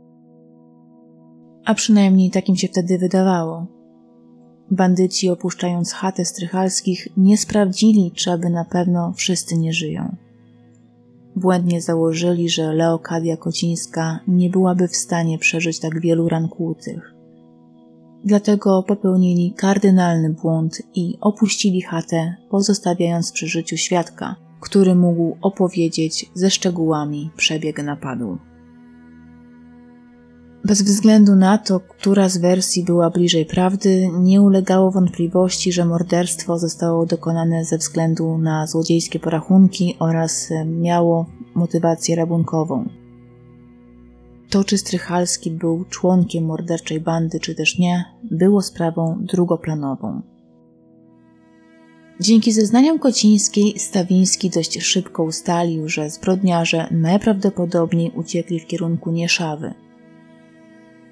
a 1.67 1.73
przynajmniej 1.73 2.31
takim 2.31 2.55
się 2.55 2.67
wtedy 2.67 2.97
wydawało. 2.97 3.65
Bandyci, 4.71 5.29
opuszczając 5.29 5.91
chatę 5.91 6.25
strychalskich, 6.25 7.07
nie 7.17 7.37
sprawdzili, 7.37 8.11
czy 8.15 8.31
aby 8.31 8.49
na 8.49 8.65
pewno 8.65 9.13
wszyscy 9.13 9.57
nie 9.57 9.73
żyją. 9.73 10.15
Błędnie 11.35 11.81
założyli, 11.81 12.49
że 12.49 12.73
Leokadia 12.73 13.37
Kocińska 13.37 14.19
nie 14.27 14.49
byłaby 14.49 14.87
w 14.87 14.95
stanie 14.95 15.37
przeżyć 15.37 15.79
tak 15.79 16.01
wielu 16.01 16.29
ran 16.29 16.47
kłutych. 16.47 17.13
Dlatego 18.25 18.83
popełnili 18.83 19.53
kardynalny 19.57 20.29
błąd 20.29 20.81
i 20.95 21.17
opuścili 21.21 21.81
chatę, 21.81 22.35
pozostawiając 22.49 23.31
przy 23.31 23.47
życiu 23.47 23.77
świadka, 23.77 24.35
który 24.61 24.95
mógł 24.95 25.37
opowiedzieć 25.41 26.31
ze 26.33 26.49
szczegółami 26.49 27.29
przebieg 27.35 27.83
napadu. 27.83 28.37
Bez 30.65 30.81
względu 30.81 31.35
na 31.35 31.57
to, 31.57 31.79
która 31.79 32.29
z 32.29 32.37
wersji 32.37 32.83
była 32.83 33.09
bliżej 33.09 33.45
prawdy, 33.45 34.09
nie 34.19 34.41
ulegało 34.41 34.91
wątpliwości, 34.91 35.71
że 35.71 35.85
morderstwo 35.85 36.59
zostało 36.59 37.05
dokonane 37.05 37.65
ze 37.65 37.77
względu 37.77 38.37
na 38.37 38.67
złodziejskie 38.67 39.19
porachunki 39.19 39.95
oraz 39.99 40.49
miało 40.65 41.25
motywację 41.55 42.15
rabunkową. 42.15 42.89
To, 44.49 44.63
czy 44.63 44.77
Strychalski 44.77 45.51
był 45.51 45.85
członkiem 45.89 46.45
morderczej 46.45 46.99
bandy, 46.99 47.39
czy 47.39 47.55
też 47.55 47.79
nie, 47.79 48.05
było 48.23 48.61
sprawą 48.61 49.17
drugoplanową. 49.19 50.21
Dzięki 52.19 52.51
zeznaniom 52.51 52.99
Kocińskiej 52.99 53.79
Stawiński 53.79 54.49
dość 54.49 54.81
szybko 54.81 55.23
ustalił, 55.23 55.89
że 55.89 56.09
zbrodniarze 56.09 56.87
najprawdopodobniej 56.91 58.11
uciekli 58.15 58.59
w 58.59 58.67
kierunku 58.67 59.11
Nieszawy. 59.11 59.73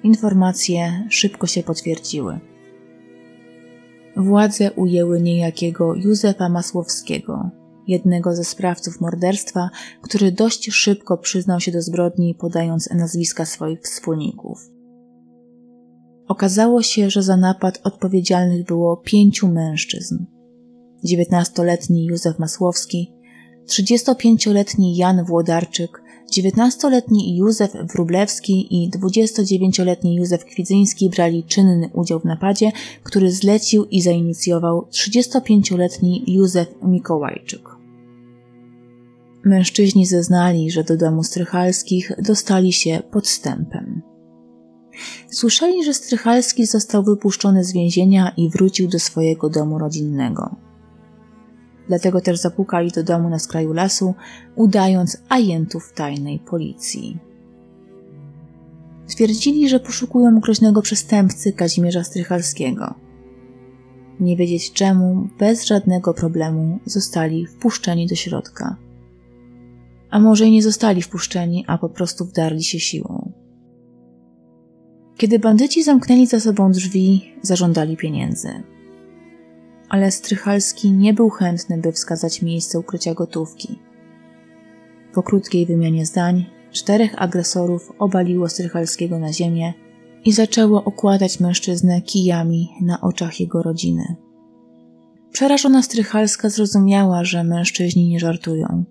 Informacje 0.02 1.06
szybko 1.10 1.46
się 1.46 1.62
potwierdziły. 1.62 2.40
Władze 4.16 4.72
ujęły 4.72 5.20
niejakiego 5.20 5.94
Józefa 5.94 6.48
Masłowskiego, 6.48 7.50
jednego 7.86 8.34
ze 8.36 8.44
sprawców 8.44 9.00
morderstwa, 9.00 9.70
który 10.02 10.32
dość 10.32 10.70
szybko 10.72 11.18
przyznał 11.18 11.60
się 11.60 11.72
do 11.72 11.82
zbrodni, 11.82 12.34
podając 12.34 12.90
nazwiska 12.90 13.44
swoich 13.44 13.80
wspólników. 13.80 14.58
Okazało 16.28 16.82
się, 16.82 17.10
że 17.10 17.22
za 17.22 17.36
napad 17.36 17.80
odpowiedzialnych 17.84 18.64
było 18.64 18.96
pięciu 18.96 19.48
mężczyzn. 19.48 20.16
19-letni 21.10 22.06
Józef 22.06 22.38
Masłowski, 22.38 23.12
35-letni 23.68 24.96
Jan 24.96 25.24
Włodarczyk, 25.24 26.02
19-letni 26.32 27.36
Józef 27.36 27.72
Wrublewski 27.72 28.66
i 28.70 28.90
29-letni 28.90 30.16
Józef 30.16 30.44
Kwidzyński 30.44 31.10
brali 31.10 31.44
czynny 31.44 31.90
udział 31.92 32.20
w 32.20 32.24
napadzie, 32.24 32.72
który 33.02 33.32
zlecił 33.32 33.84
i 33.84 34.02
zainicjował 34.02 34.88
35-letni 34.90 36.24
Józef 36.26 36.68
Mikołajczyk. 36.82 37.68
Mężczyźni 39.44 40.06
zeznali, 40.06 40.70
że 40.70 40.84
do 40.84 40.96
domu 40.96 41.22
Strychalskich 41.22 42.12
dostali 42.18 42.72
się 42.72 43.02
podstępem. 43.10 44.02
Słyszeli, 45.30 45.84
że 45.84 45.94
Strychalski 45.94 46.66
został 46.66 47.02
wypuszczony 47.02 47.64
z 47.64 47.72
więzienia 47.72 48.32
i 48.36 48.50
wrócił 48.50 48.88
do 48.88 48.98
swojego 48.98 49.50
domu 49.50 49.78
rodzinnego. 49.78 50.65
Dlatego 51.88 52.20
też 52.20 52.38
zapukali 52.38 52.90
do 52.90 53.02
domu 53.02 53.28
na 53.28 53.38
skraju 53.38 53.72
lasu, 53.72 54.14
udając 54.54 55.22
agentów 55.28 55.92
tajnej 55.92 56.38
policji. 56.38 57.18
Twierdzili, 59.06 59.68
że 59.68 59.80
poszukują 59.80 60.40
groźnego 60.40 60.82
przestępcy 60.82 61.52
Kazimierza 61.52 62.04
Strychalskiego. 62.04 62.94
Nie 64.20 64.36
wiedzieć 64.36 64.72
czemu, 64.72 65.28
bez 65.38 65.64
żadnego 65.64 66.14
problemu 66.14 66.78
zostali 66.84 67.46
wpuszczeni 67.46 68.06
do 68.06 68.14
środka. 68.14 68.76
A 70.10 70.18
może 70.18 70.46
i 70.46 70.50
nie 70.50 70.62
zostali 70.62 71.02
wpuszczeni, 71.02 71.64
a 71.66 71.78
po 71.78 71.88
prostu 71.88 72.24
wdarli 72.24 72.64
się 72.64 72.80
siłą. 72.80 73.32
Kiedy 75.16 75.38
bandyci 75.38 75.82
zamknęli 75.82 76.26
za 76.26 76.40
sobą 76.40 76.72
drzwi, 76.72 77.34
zażądali 77.42 77.96
pieniędzy. 77.96 78.48
Ale 79.88 80.10
Strychalski 80.10 80.92
nie 80.92 81.14
był 81.14 81.30
chętny, 81.30 81.78
by 81.78 81.92
wskazać 81.92 82.42
miejsce 82.42 82.78
ukrycia 82.78 83.14
gotówki. 83.14 83.78
Po 85.14 85.22
krótkiej 85.22 85.66
wymianie 85.66 86.06
zdań, 86.06 86.46
czterech 86.72 87.22
agresorów 87.22 87.92
obaliło 87.98 88.48
Strychalskiego 88.48 89.18
na 89.18 89.32
ziemię 89.32 89.74
i 90.24 90.32
zaczęło 90.32 90.84
okładać 90.84 91.40
mężczyznę 91.40 92.02
kijami 92.02 92.68
na 92.82 93.00
oczach 93.00 93.40
jego 93.40 93.62
rodziny. 93.62 94.16
Przerażona 95.32 95.82
Strychalska 95.82 96.48
zrozumiała, 96.48 97.24
że 97.24 97.44
mężczyźni 97.44 98.08
nie 98.08 98.20
żartują 98.20 98.84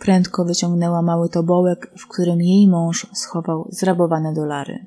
Prędko 0.00 0.44
wyciągnęła 0.44 1.02
mały 1.02 1.28
tobołek, 1.28 1.92
w 1.98 2.08
którym 2.08 2.40
jej 2.40 2.68
mąż 2.68 3.06
schował 3.12 3.68
zrabowane 3.70 4.34
dolary. 4.34 4.86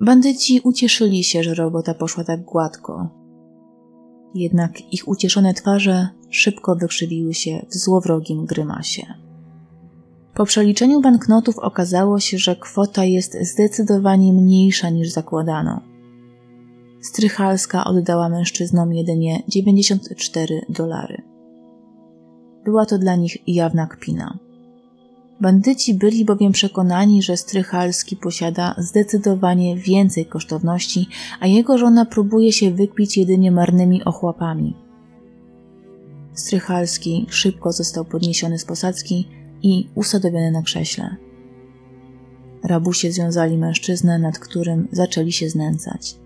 Bandyci 0.00 0.60
ucieszyli 0.64 1.24
się, 1.24 1.42
że 1.42 1.54
robota 1.54 1.94
poszła 1.94 2.24
tak 2.24 2.44
gładko. 2.44 3.08
Jednak 4.34 4.92
ich 4.92 5.08
ucieszone 5.08 5.54
twarze 5.54 6.08
szybko 6.30 6.76
wykrzywiły 6.76 7.34
się 7.34 7.66
w 7.70 7.74
złowrogim 7.74 8.46
grymasie. 8.46 9.02
Po 10.34 10.44
przeliczeniu 10.44 11.00
banknotów 11.00 11.58
okazało 11.58 12.20
się, 12.20 12.38
że 12.38 12.56
kwota 12.56 13.04
jest 13.04 13.36
zdecydowanie 13.42 14.32
mniejsza 14.32 14.90
niż 14.90 15.10
zakładano. 15.10 15.80
Strychalska 17.02 17.84
oddała 17.84 18.28
mężczyznom 18.28 18.92
jedynie 18.92 19.42
94 19.48 20.60
dolary. 20.68 21.22
Była 22.64 22.86
to 22.86 22.98
dla 22.98 23.16
nich 23.16 23.48
jawna 23.48 23.86
kpina. 23.86 24.38
Bandyci 25.40 25.94
byli 25.94 26.24
bowiem 26.24 26.52
przekonani, 26.52 27.22
że 27.22 27.36
Strychalski 27.36 28.16
posiada 28.16 28.74
zdecydowanie 28.78 29.76
więcej 29.76 30.26
kosztowności, 30.26 31.08
a 31.40 31.46
jego 31.46 31.78
żona 31.78 32.04
próbuje 32.04 32.52
się 32.52 32.70
wykpić 32.70 33.16
jedynie 33.16 33.52
marnymi 33.52 34.04
ochłapami. 34.04 34.74
Strychalski 36.32 37.26
szybko 37.28 37.72
został 37.72 38.04
podniesiony 38.04 38.58
z 38.58 38.64
posadzki 38.64 39.28
i 39.62 39.88
usadowiony 39.94 40.50
na 40.50 40.62
krześle. 40.62 41.16
Rabusie 42.64 43.12
związali 43.12 43.58
mężczyznę, 43.58 44.18
nad 44.18 44.38
którym 44.38 44.88
zaczęli 44.92 45.32
się 45.32 45.48
znęcać. 45.48 46.16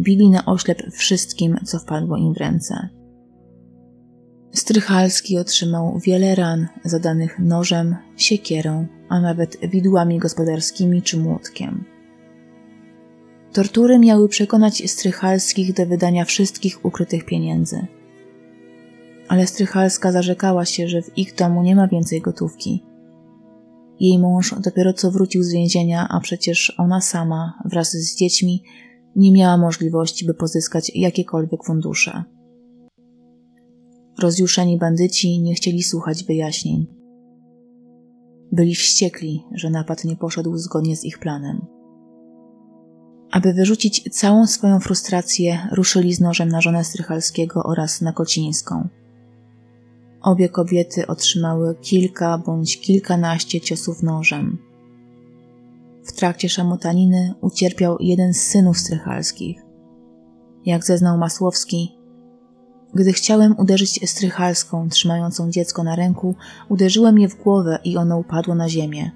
Bili 0.00 0.30
na 0.30 0.44
oślep 0.44 0.82
wszystkim, 0.92 1.56
co 1.64 1.78
wpadło 1.78 2.16
im 2.16 2.34
w 2.34 2.36
ręce. 2.36 2.97
Strychalski 4.52 5.38
otrzymał 5.38 5.98
wiele 5.98 6.34
ran 6.34 6.68
zadanych 6.84 7.38
nożem, 7.38 7.96
siekierą, 8.16 8.86
a 9.08 9.20
nawet 9.20 9.56
widłami 9.70 10.18
gospodarskimi 10.18 11.02
czy 11.02 11.16
młotkiem. 11.16 11.84
Tortury 13.52 13.98
miały 13.98 14.28
przekonać 14.28 14.90
Strychalskich 14.90 15.74
do 15.74 15.86
wydania 15.86 16.24
wszystkich 16.24 16.84
ukrytych 16.84 17.24
pieniędzy. 17.24 17.86
Ale 19.28 19.46
Strychalska 19.46 20.12
zarzekała 20.12 20.64
się, 20.64 20.88
że 20.88 21.02
w 21.02 21.18
ich 21.18 21.34
domu 21.34 21.62
nie 21.62 21.76
ma 21.76 21.88
więcej 21.88 22.20
gotówki. 22.20 22.84
Jej 24.00 24.18
mąż 24.18 24.54
dopiero 24.60 24.92
co 24.92 25.10
wrócił 25.10 25.42
z 25.42 25.52
więzienia, 25.52 26.06
a 26.10 26.20
przecież 26.20 26.74
ona 26.78 27.00
sama, 27.00 27.62
wraz 27.64 27.92
z 27.92 28.16
dziećmi, 28.16 28.62
nie 29.16 29.32
miała 29.32 29.56
możliwości, 29.56 30.26
by 30.26 30.34
pozyskać 30.34 30.92
jakiekolwiek 30.94 31.64
fundusze. 31.64 32.24
Rozjuszeni 34.18 34.78
bandyci 34.78 35.40
nie 35.40 35.54
chcieli 35.54 35.82
słuchać 35.82 36.24
wyjaśnień. 36.24 36.86
Byli 38.52 38.74
wściekli, 38.74 39.44
że 39.54 39.70
napad 39.70 40.04
nie 40.04 40.16
poszedł 40.16 40.56
zgodnie 40.56 40.96
z 40.96 41.04
ich 41.04 41.18
planem. 41.18 41.66
Aby 43.30 43.52
wyrzucić 43.52 44.02
całą 44.12 44.46
swoją 44.46 44.80
frustrację, 44.80 45.68
ruszyli 45.72 46.14
z 46.14 46.20
nożem 46.20 46.48
na 46.48 46.60
żonę 46.60 46.84
Strychalskiego 46.84 47.62
oraz 47.62 48.00
na 48.00 48.12
Kocińską. 48.12 48.88
Obie 50.22 50.48
kobiety 50.48 51.06
otrzymały 51.06 51.74
kilka 51.80 52.38
bądź 52.38 52.80
kilkanaście 52.80 53.60
ciosów 53.60 54.02
nożem. 54.02 54.58
W 56.04 56.12
trakcie 56.12 56.48
szamotaniny 56.48 57.34
ucierpiał 57.40 57.96
jeden 58.00 58.34
z 58.34 58.40
synów 58.40 58.78
Strychalskich. 58.78 59.62
Jak 60.66 60.84
zeznał 60.84 61.18
Masłowski, 61.18 61.97
gdy 62.94 63.12
chciałem 63.12 63.54
uderzyć 63.58 64.10
strychalską, 64.10 64.88
trzymającą 64.88 65.50
dziecko 65.50 65.84
na 65.84 65.96
ręku, 65.96 66.34
uderzyłem 66.68 67.18
je 67.18 67.28
w 67.28 67.42
głowę 67.42 67.78
i 67.84 67.96
ono 67.96 68.18
upadło 68.18 68.54
na 68.54 68.68
ziemię. 68.68 69.10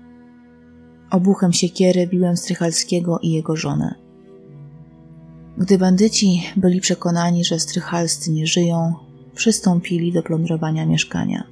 Obuchem 1.10 1.52
siekiery 1.52 2.06
biłem 2.06 2.36
strychalskiego 2.36 3.18
i 3.18 3.30
jego 3.30 3.56
żonę. 3.56 3.94
Gdy 5.58 5.78
bandyci 5.78 6.42
byli 6.56 6.80
przekonani, 6.80 7.44
że 7.44 7.60
strychalscy 7.60 8.32
nie 8.32 8.46
żyją, 8.46 8.94
przystąpili 9.34 10.12
do 10.12 10.22
plądrowania 10.22 10.86
mieszkania. 10.86 11.44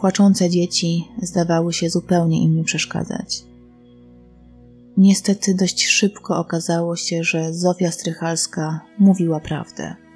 Płaczące 0.00 0.50
dzieci 0.50 1.08
zdawały 1.22 1.72
się 1.72 1.90
zupełnie 1.90 2.42
im 2.42 2.56
nie 2.56 2.64
przeszkadzać. 2.64 3.44
Niestety 4.96 5.54
dość 5.54 5.86
szybko 5.86 6.38
okazało 6.38 6.96
się, 6.96 7.24
że 7.24 7.54
Zofia 7.54 7.90
Strychalska 7.90 8.80
mówiła 8.98 9.40
prawdę. 9.40 10.07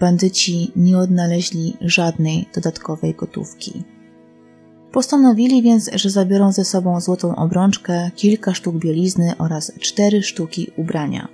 Bandyci 0.00 0.72
nie 0.76 0.98
odnaleźli 0.98 1.76
żadnej 1.80 2.48
dodatkowej 2.54 3.14
gotówki. 3.14 3.84
Postanowili 4.92 5.62
więc, 5.62 5.90
że 5.94 6.10
zabiorą 6.10 6.52
ze 6.52 6.64
sobą 6.64 7.00
złotą 7.00 7.36
obrączkę, 7.36 8.10
kilka 8.16 8.54
sztuk 8.54 8.76
bielizny 8.76 9.36
oraz 9.38 9.72
cztery 9.80 10.22
sztuki 10.22 10.70
ubrania. 10.76 11.28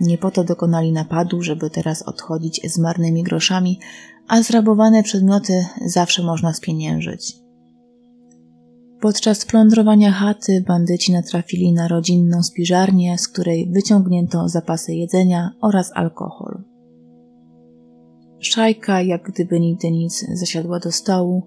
Nie 0.00 0.18
po 0.18 0.30
to 0.30 0.44
dokonali 0.44 0.92
napadu, 0.92 1.42
żeby 1.42 1.70
teraz 1.70 2.02
odchodzić 2.02 2.60
z 2.64 2.78
marnymi 2.78 3.22
groszami, 3.22 3.80
a 4.28 4.42
zrabowane 4.42 5.02
przedmioty 5.02 5.66
zawsze 5.86 6.22
można 6.22 6.52
spieniężyć. 6.52 7.36
Podczas 9.00 9.44
plądrowania 9.44 10.12
chaty 10.12 10.64
bandyci 10.66 11.12
natrafili 11.12 11.72
na 11.72 11.88
rodzinną 11.88 12.42
spiżarnię, 12.42 13.18
z 13.18 13.28
której 13.28 13.70
wyciągnięto 13.72 14.48
zapasy 14.48 14.94
jedzenia 14.94 15.50
oraz 15.60 15.90
alkohol. 15.94 16.75
Szajka, 18.40 19.02
jak 19.02 19.22
gdyby 19.22 19.60
nigdy 19.60 19.90
nic, 19.90 20.26
zasiadła 20.32 20.78
do 20.78 20.92
stołu 20.92 21.42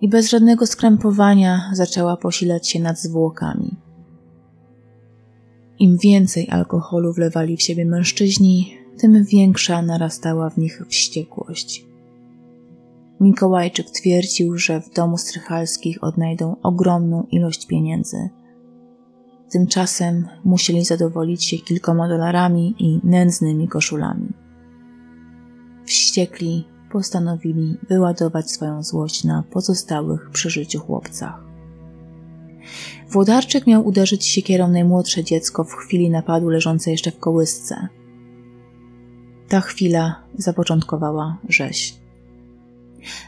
i 0.00 0.08
bez 0.08 0.30
żadnego 0.30 0.66
skrępowania 0.66 1.70
zaczęła 1.72 2.16
posilać 2.16 2.68
się 2.68 2.80
nad 2.80 2.98
zwłokami. 2.98 3.76
Im 5.78 5.98
więcej 5.98 6.48
alkoholu 6.50 7.12
wlewali 7.12 7.56
w 7.56 7.62
siebie 7.62 7.86
mężczyźni, 7.86 8.74
tym 8.98 9.24
większa 9.24 9.82
narastała 9.82 10.50
w 10.50 10.58
nich 10.58 10.82
wściekłość. 10.88 11.84
Mikołajczyk 13.20 13.90
twierdził, 13.90 14.58
że 14.58 14.80
w 14.80 14.94
domu 14.94 15.18
Strychalskich 15.18 16.04
odnajdą 16.04 16.56
ogromną 16.62 17.26
ilość 17.30 17.66
pieniędzy. 17.66 18.28
Tymczasem 19.50 20.28
musieli 20.44 20.84
zadowolić 20.84 21.44
się 21.44 21.58
kilkoma 21.58 22.08
dolarami 22.08 22.74
i 22.78 23.00
nędznymi 23.04 23.68
koszulami. 23.68 24.28
Wściekli 25.90 26.64
postanowili 26.92 27.76
wyładować 27.88 28.50
swoją 28.50 28.82
złość 28.82 29.24
na 29.24 29.44
pozostałych 29.50 30.30
przy 30.30 30.50
życiu 30.50 30.80
chłopcach. 30.80 31.44
Włodarczyk 33.08 33.66
miał 33.66 33.86
uderzyć 33.86 34.26
siekierą 34.26 34.68
najmłodsze 34.68 35.24
dziecko 35.24 35.64
w 35.64 35.72
chwili 35.72 36.10
napadu 36.10 36.48
leżące 36.48 36.90
jeszcze 36.90 37.10
w 37.10 37.18
kołysce. 37.18 37.88
Ta 39.48 39.60
chwila 39.60 40.22
zapoczątkowała 40.38 41.38
rzeź. 41.48 41.94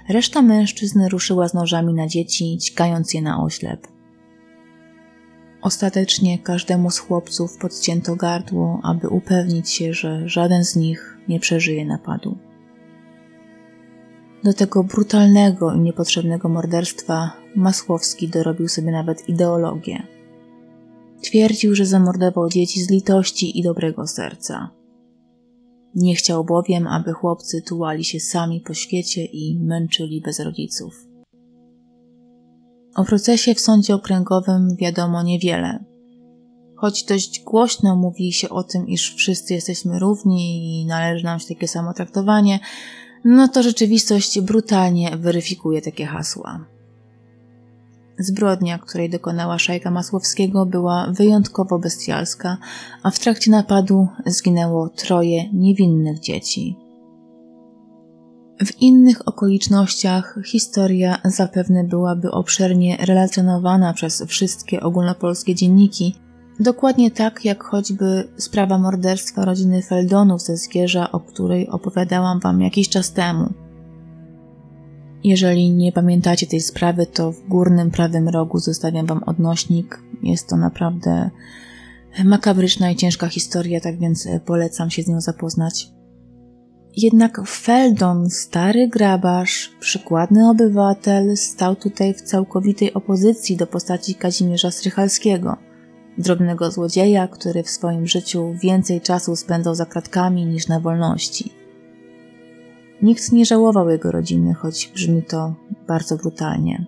Reszta 0.08 0.42
mężczyzn 0.42 1.00
ruszyła 1.08 1.48
z 1.48 1.54
nożami 1.54 1.94
na 1.94 2.06
dzieci, 2.06 2.58
ćkając 2.58 3.14
je 3.14 3.22
na 3.22 3.42
oślep. 3.44 3.88
Ostatecznie 5.62 6.38
każdemu 6.38 6.90
z 6.90 6.98
chłopców 6.98 7.58
podcięto 7.58 8.16
gardło, 8.16 8.80
aby 8.82 9.08
upewnić 9.08 9.70
się, 9.70 9.94
że 9.94 10.28
żaden 10.28 10.64
z 10.64 10.76
nich 10.76 11.18
nie 11.28 11.40
przeżyje 11.40 11.84
napadu. 11.84 12.51
Do 14.44 14.52
tego 14.52 14.84
brutalnego 14.84 15.74
i 15.74 15.80
niepotrzebnego 15.80 16.48
morderstwa 16.48 17.32
Masłowski 17.56 18.28
dorobił 18.28 18.68
sobie 18.68 18.92
nawet 18.92 19.28
ideologię. 19.28 20.02
Twierdził, 21.22 21.74
że 21.74 21.86
zamordował 21.86 22.48
dzieci 22.48 22.82
z 22.82 22.90
litości 22.90 23.58
i 23.58 23.62
dobrego 23.62 24.06
serca. 24.06 24.70
Nie 25.94 26.14
chciał 26.14 26.44
bowiem, 26.44 26.86
aby 26.86 27.12
chłopcy 27.12 27.62
tułali 27.62 28.04
się 28.04 28.20
sami 28.20 28.60
po 28.60 28.74
świecie 28.74 29.24
i 29.24 29.58
męczyli 29.60 30.20
bez 30.20 30.40
rodziców. 30.40 31.06
O 32.96 33.04
procesie 33.04 33.54
w 33.54 33.60
sądzie 33.60 33.94
okręgowym 33.94 34.76
wiadomo 34.76 35.22
niewiele. 35.22 35.84
Choć 36.76 37.04
dość 37.04 37.42
głośno 37.44 37.96
mówi 37.96 38.32
się 38.32 38.48
o 38.48 38.62
tym, 38.62 38.88
iż 38.88 39.14
wszyscy 39.14 39.54
jesteśmy 39.54 39.98
równi 39.98 40.80
i 40.82 40.86
należy 40.86 41.24
nam 41.24 41.38
się 41.38 41.48
takie 41.48 41.68
samo 41.68 41.92
traktowanie, 41.94 42.60
no 43.24 43.48
to 43.48 43.62
rzeczywistość 43.62 44.40
brutalnie 44.40 45.16
weryfikuje 45.16 45.82
takie 45.82 46.06
hasła. 46.06 46.64
Zbrodnia, 48.18 48.78
której 48.78 49.10
dokonała 49.10 49.58
szajka 49.58 49.90
Masłowskiego, 49.90 50.66
była 50.66 51.06
wyjątkowo 51.10 51.78
bestialska, 51.78 52.56
a 53.02 53.10
w 53.10 53.18
trakcie 53.18 53.50
napadu 53.50 54.08
zginęło 54.26 54.88
troje 54.88 55.52
niewinnych 55.52 56.20
dzieci. 56.20 56.76
W 58.64 58.80
innych 58.80 59.28
okolicznościach 59.28 60.38
historia 60.46 61.18
zapewne 61.24 61.84
byłaby 61.84 62.30
obszernie 62.30 62.96
relacjonowana 62.96 63.92
przez 63.92 64.22
wszystkie 64.22 64.80
ogólnopolskie 64.80 65.54
dzienniki, 65.54 66.14
dokładnie 66.60 67.10
tak 67.10 67.44
jak 67.44 67.64
choćby 67.64 68.28
sprawa 68.36 68.78
morderstwa 68.78 69.44
rodziny 69.44 69.82
Feldonów 69.82 70.42
ze 70.42 70.56
Zgierza, 70.56 71.12
o 71.12 71.20
której 71.20 71.68
opowiadałam 71.68 72.40
Wam 72.40 72.60
jakiś 72.60 72.88
czas 72.88 73.12
temu. 73.12 73.52
Jeżeli 75.24 75.70
nie 75.70 75.92
pamiętacie 75.92 76.46
tej 76.46 76.60
sprawy, 76.60 77.06
to 77.06 77.32
w 77.32 77.48
górnym 77.48 77.90
prawym 77.90 78.28
rogu 78.28 78.58
zostawiam 78.58 79.06
Wam 79.06 79.22
odnośnik. 79.26 80.02
Jest 80.22 80.48
to 80.48 80.56
naprawdę 80.56 81.30
makabryczna 82.24 82.90
i 82.90 82.96
ciężka 82.96 83.28
historia, 83.28 83.80
tak 83.80 83.98
więc 83.98 84.28
polecam 84.46 84.90
się 84.90 85.02
z 85.02 85.08
nią 85.08 85.20
zapoznać. 85.20 85.88
Jednak 86.96 87.46
Feldon, 87.46 88.30
stary 88.30 88.88
grabarz, 88.88 89.70
przykładny 89.80 90.50
obywatel, 90.50 91.36
stał 91.36 91.76
tutaj 91.76 92.14
w 92.14 92.22
całkowitej 92.22 92.94
opozycji 92.94 93.56
do 93.56 93.66
postaci 93.66 94.14
Kazimierza 94.14 94.70
Strychalskiego, 94.70 95.56
drobnego 96.18 96.70
złodzieja, 96.70 97.28
który 97.28 97.62
w 97.62 97.70
swoim 97.70 98.06
życiu 98.06 98.54
więcej 98.62 99.00
czasu 99.00 99.36
spędzał 99.36 99.74
za 99.74 99.86
kratkami 99.86 100.46
niż 100.46 100.68
na 100.68 100.80
wolności. 100.80 101.52
Nikt 103.02 103.32
nie 103.32 103.46
żałował 103.46 103.90
jego 103.90 104.12
rodziny, 104.12 104.54
choć 104.54 104.90
brzmi 104.94 105.22
to 105.22 105.54
bardzo 105.88 106.16
brutalnie. 106.16 106.86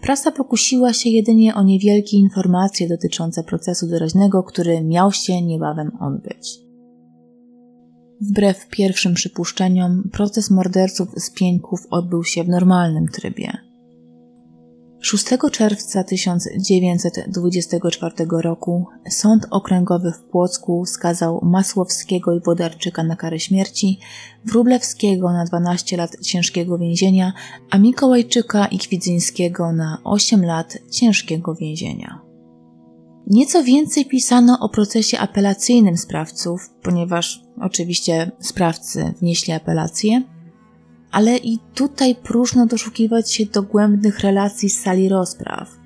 Prasa 0.00 0.30
pokusiła 0.32 0.92
się 0.92 1.10
jedynie 1.10 1.54
o 1.54 1.62
niewielkie 1.62 2.16
informacje 2.16 2.88
dotyczące 2.88 3.44
procesu 3.44 3.86
doraźnego, 3.86 4.42
który 4.42 4.84
miał 4.84 5.12
się 5.12 5.42
niebawem 5.42 5.90
odbyć. 6.00 6.58
Wbrew 8.20 8.68
pierwszym 8.68 9.14
przypuszczeniom, 9.14 10.10
proces 10.12 10.50
morderców 10.50 11.08
z 11.16 11.30
Pieńków 11.30 11.80
odbył 11.90 12.24
się 12.24 12.44
w 12.44 12.48
normalnym 12.48 13.08
trybie. 13.08 13.67
6 15.00 15.24
czerwca 15.52 16.04
1924 16.04 18.14
roku 18.42 18.86
Sąd 19.10 19.46
Okręgowy 19.50 20.12
w 20.12 20.22
Płocku 20.22 20.86
skazał 20.86 21.40
Masłowskiego 21.42 22.32
i 22.32 22.40
Wodarczyka 22.40 23.02
na 23.02 23.16
karę 23.16 23.40
śmierci, 23.40 23.98
Wróblewskiego 24.44 25.32
na 25.32 25.44
12 25.44 25.96
lat 25.96 26.16
ciężkiego 26.22 26.78
więzienia, 26.78 27.32
a 27.70 27.78
Mikołajczyka 27.78 28.66
i 28.66 28.78
Kwidzyńskiego 28.78 29.72
na 29.72 29.98
8 30.04 30.44
lat 30.44 30.78
ciężkiego 30.90 31.54
więzienia. 31.54 32.20
Nieco 33.26 33.62
więcej 33.62 34.06
pisano 34.06 34.58
o 34.60 34.68
procesie 34.68 35.18
apelacyjnym 35.18 35.96
sprawców, 35.96 36.70
ponieważ 36.82 37.42
oczywiście 37.60 38.30
sprawcy 38.40 39.14
wnieśli 39.20 39.52
apelację, 39.52 40.22
ale 41.10 41.36
i 41.36 41.58
tutaj 41.74 42.14
próżno 42.14 42.66
doszukiwać 42.66 43.32
się 43.32 43.46
dogłębnych 43.46 44.20
relacji 44.20 44.70
z 44.70 44.80
sali 44.80 45.08
rozpraw. 45.08 45.78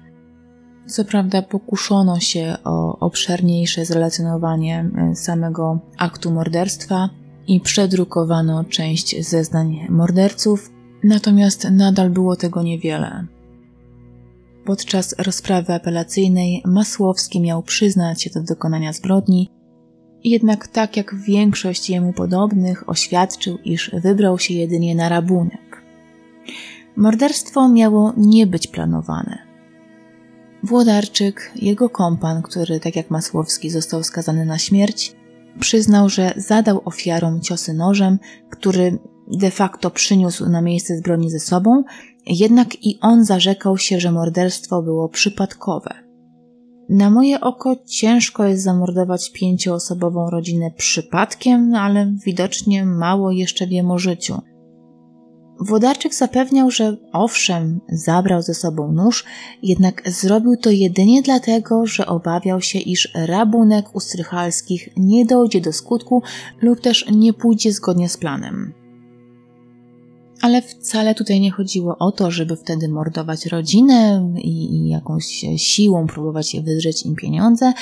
Co 0.87 1.05
prawda 1.05 1.43
pokuszono 1.43 2.21
się 2.21 2.57
o 2.65 2.99
obszerniejsze 2.99 3.85
zrelacjonowanie 3.85 4.91
e, 4.97 5.17
samego 5.17 5.79
aktu 5.99 6.31
morderstwa 6.31 7.09
i 7.47 7.61
przedrukowano 7.61 8.65
część 8.65 9.29
zeznań 9.29 9.87
morderców, 9.89 10.71
natomiast 11.05 11.71
nadal 11.71 12.11
było 12.11 12.37
tego 12.37 12.63
niewiele. 12.63 13.27
Podczas 14.65 15.15
rozprawy 15.19 15.73
apelacyjnej 15.73 16.63
Masłowski 16.65 17.41
miał 17.41 17.63
przyznać 17.63 18.23
się 18.23 18.31
do 18.31 18.43
dokonania 18.43 18.93
zbrodni, 18.93 19.51
jednak 20.25 20.69
tak 20.69 20.97
jak 20.97 21.15
większość 21.15 21.91
jemu 21.91 22.13
podobnych 22.13 22.89
oświadczył, 22.89 23.59
iż 23.65 23.91
wybrał 24.03 24.39
się 24.39 24.55
jedynie 24.55 24.95
na 24.95 25.09
rabunek. 25.09 25.83
Morderstwo 26.97 27.69
miało 27.69 28.13
nie 28.17 28.47
być 28.47 28.67
planowane. 28.67 29.39
Włodarczyk, 30.63 31.53
jego 31.57 31.89
kompan, 31.89 32.43
który 32.43 32.81
tak 32.81 32.97
jak 32.97 33.11
Masłowski 33.11 33.71
został 33.71 34.03
skazany 34.03 34.45
na 34.45 34.59
śmierć, 34.59 35.17
przyznał, 35.61 36.09
że 36.09 36.33
zadał 36.37 36.83
ofiarom 36.85 37.41
ciosy 37.41 37.75
nożem, 37.75 38.19
który 38.51 38.99
de 39.29 39.51
facto 39.51 39.91
przyniósł 39.91 40.49
na 40.49 40.63
miejsce 40.63 40.97
zbrodni 40.97 41.31
ze 41.31 41.41
sobą, 41.41 41.85
jednak 42.27 42.87
i 42.87 42.99
on 43.01 43.25
zarzekał 43.25 43.79
się, 43.79 44.01
że 44.01 44.13
morderstwo 44.13 44.83
było 44.83 45.09
przypadkowe. 45.09 46.12
Na 46.93 47.11
moje 47.11 47.41
oko 47.41 47.77
ciężko 47.87 48.45
jest 48.45 48.63
zamordować 48.63 49.31
pięcioosobową 49.31 50.31
rodzinę 50.31 50.71
przypadkiem, 50.71 51.75
ale 51.75 52.13
widocznie 52.25 52.85
mało 52.85 53.31
jeszcze 53.31 53.67
wiem 53.67 53.91
o 53.91 53.99
życiu. 53.99 54.39
Włodarczyk 55.61 56.15
zapewniał, 56.15 56.71
że 56.71 56.97
owszem, 57.13 57.81
zabrał 57.89 58.43
ze 58.43 58.55
sobą 58.55 58.93
nóż, 58.93 59.25
jednak 59.63 60.11
zrobił 60.11 60.57
to 60.57 60.71
jedynie 60.71 61.23
dlatego, 61.23 61.87
że 61.87 62.07
obawiał 62.07 62.61
się, 62.61 62.79
iż 62.79 63.13
rabunek 63.15 63.97
u 63.97 64.01
Strychalskich 64.01 64.89
nie 64.97 65.27
dojdzie 65.27 65.61
do 65.61 65.73
skutku 65.73 66.23
lub 66.63 66.81
też 66.81 67.07
nie 67.11 67.33
pójdzie 67.33 67.73
zgodnie 67.73 68.09
z 68.09 68.17
planem. 68.17 68.82
Ale 70.43 70.63
wcale 70.63 71.15
tutaj 71.15 71.41
nie 71.41 71.51
chodziło 71.51 71.99
o 71.99 72.13
to, 72.13 72.31
żeby 72.31 72.57
wtedy 72.57 72.89
mordować 72.89 73.47
rodzinę 73.47 74.33
i, 74.37 74.75
i 74.75 74.89
jakąś 74.89 75.45
siłą 75.57 76.07
próbować 76.07 76.57
wydrzeć 76.65 77.07
im 77.07 77.17
pieniądze. 77.17 77.73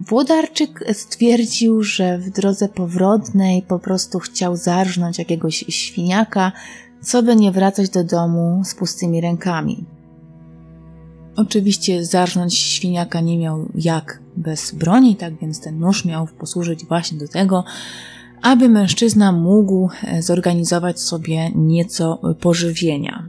Włodarczyk 0.00 0.84
stwierdził, 0.92 1.82
że 1.82 2.18
w 2.18 2.30
drodze 2.30 2.68
powrotnej 2.68 3.62
po 3.62 3.78
prostu 3.78 4.18
chciał 4.18 4.56
zarżnąć 4.56 5.18
jakiegoś 5.18 5.64
świniaka, 5.68 6.52
co 7.02 7.22
by 7.22 7.36
nie 7.36 7.52
wracać 7.52 7.90
do 7.90 8.04
domu 8.04 8.62
z 8.64 8.74
pustymi 8.74 9.20
rękami. 9.20 9.84
Oczywiście 11.36 12.04
zarżnąć 12.04 12.58
świniaka 12.58 13.20
nie 13.20 13.38
miał 13.38 13.68
jak 13.74 14.22
bez 14.36 14.74
broni, 14.74 15.16
tak 15.16 15.38
więc 15.40 15.60
ten 15.60 15.78
nóż 15.78 16.04
miał 16.04 16.26
posłużyć 16.38 16.84
właśnie 16.84 17.18
do 17.18 17.28
tego, 17.28 17.64
aby 18.42 18.68
mężczyzna 18.68 19.32
mógł 19.32 19.88
e, 20.04 20.22
zorganizować 20.22 21.00
sobie 21.00 21.50
nieco 21.54 22.20
pożywienia. 22.40 23.28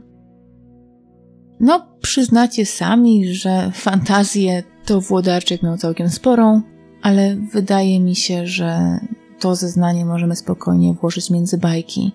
No, 1.60 1.86
przyznacie 2.00 2.66
sami, 2.66 3.34
że 3.34 3.70
fantazje 3.74 4.62
to 4.84 5.00
Włodarczyk 5.00 5.62
miał 5.62 5.76
całkiem 5.76 6.08
sporą, 6.08 6.62
ale 7.02 7.36
wydaje 7.36 8.00
mi 8.00 8.14
się, 8.14 8.46
że 8.46 8.98
to 9.38 9.54
zeznanie 9.54 10.04
możemy 10.04 10.36
spokojnie 10.36 10.94
włożyć 10.94 11.30
między 11.30 11.58
bajki. 11.58 12.12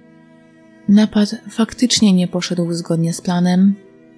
Napad 0.89 1.35
faktycznie 1.49 2.13
nie 2.13 2.27
poszedł 2.27 2.73
zgodnie 2.73 3.13
z 3.13 3.21
planem, 3.21 3.75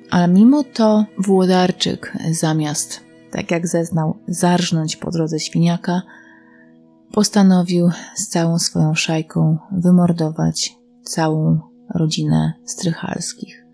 ale 0.10 0.28
mimo 0.28 0.64
to 0.64 1.06
Włodarczyk 1.18 2.18
zamiast, 2.32 3.02
tak 3.32 3.52
jak 3.52 3.68
zeznał, 3.68 4.18
zarżnąć 4.28 4.96
po 4.96 5.12
drodze 5.12 5.40
świniaka, 5.40 6.02
postanowił 7.14 7.90
z 8.16 8.28
całą 8.28 8.60
swoją 8.60 8.96
szajką 8.96 9.58
wymordować 9.72 10.76
całą 11.04 11.60
rodzinę 11.96 12.54
Strychalskich, 12.66 13.66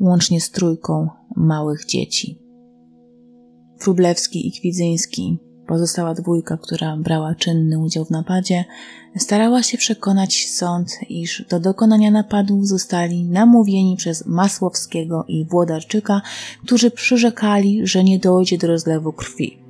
łącznie 0.00 0.40
z 0.40 0.50
trójką 0.50 1.08
małych 1.36 1.86
dzieci. 1.86 2.42
Wróblewski 3.80 4.48
i 4.48 4.52
Kwidzyński 4.52 5.38
Pozostała 5.66 6.14
dwójka, 6.14 6.56
która 6.56 6.96
brała 6.96 7.34
czynny 7.34 7.78
udział 7.78 8.04
w 8.04 8.10
napadzie, 8.10 8.64
starała 9.16 9.62
się 9.62 9.78
przekonać 9.78 10.50
sąd, 10.50 10.90
iż 11.08 11.44
do 11.50 11.60
dokonania 11.60 12.10
napadu 12.10 12.64
zostali 12.64 13.24
namówieni 13.24 13.96
przez 13.96 14.26
Masłowskiego 14.26 15.24
i 15.28 15.46
Włodarczyka, 15.50 16.22
którzy 16.64 16.90
przyrzekali, 16.90 17.86
że 17.86 18.04
nie 18.04 18.18
dojdzie 18.18 18.58
do 18.58 18.66
rozlewu 18.66 19.12
krwi. 19.12 19.65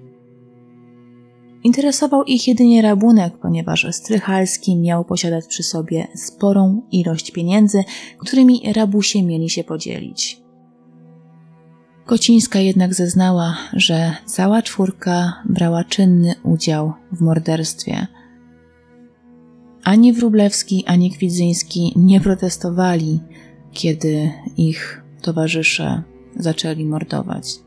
Interesował 1.67 2.25
ich 2.25 2.49
jedynie 2.49 2.83
rabunek, 2.83 3.39
ponieważ 3.39 3.87
Strychalski 3.91 4.77
miał 4.77 5.05
posiadać 5.05 5.47
przy 5.47 5.63
sobie 5.63 6.09
sporą 6.15 6.83
ilość 6.93 7.31
pieniędzy, 7.31 7.85
którymi 8.19 8.73
rabusie 8.73 9.23
mieli 9.23 9.51
się 9.51 9.65
podzielić. 9.65 10.41
Kocińska 12.05 12.59
jednak 12.59 12.95
zeznała, 12.95 13.57
że 13.73 14.17
cała 14.27 14.63
czwórka 14.63 15.43
brała 15.45 15.85
czynny 15.85 16.35
udział 16.45 16.93
w 17.13 17.21
morderstwie. 17.21 18.07
Ani 19.85 20.13
Wróblewski, 20.13 20.85
ani 20.87 21.11
Kwidzyński 21.11 21.93
nie 21.97 22.21
protestowali, 22.21 23.21
kiedy 23.73 24.31
ich 24.57 25.05
towarzysze 25.23 26.03
zaczęli 26.37 26.85
mordować. 26.85 27.59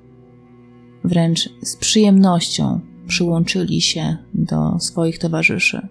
Wręcz 1.04 1.50
z 1.62 1.76
przyjemnością 1.76 2.89
przyłączyli 3.10 3.82
się 3.82 4.18
do 4.34 4.80
swoich 4.80 5.20
towarzyszy. 5.20 5.88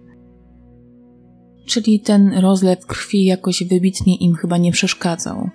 Czyli 1.67 1.99
ten 1.99 2.33
rozlew 2.33 2.85
krwi 2.85 3.25
jakoś 3.25 3.63
wybitnie 3.63 4.15
im 4.15 4.35
chyba 4.35 4.57
nie 4.57 4.71
przeszkadzał. 4.71 5.49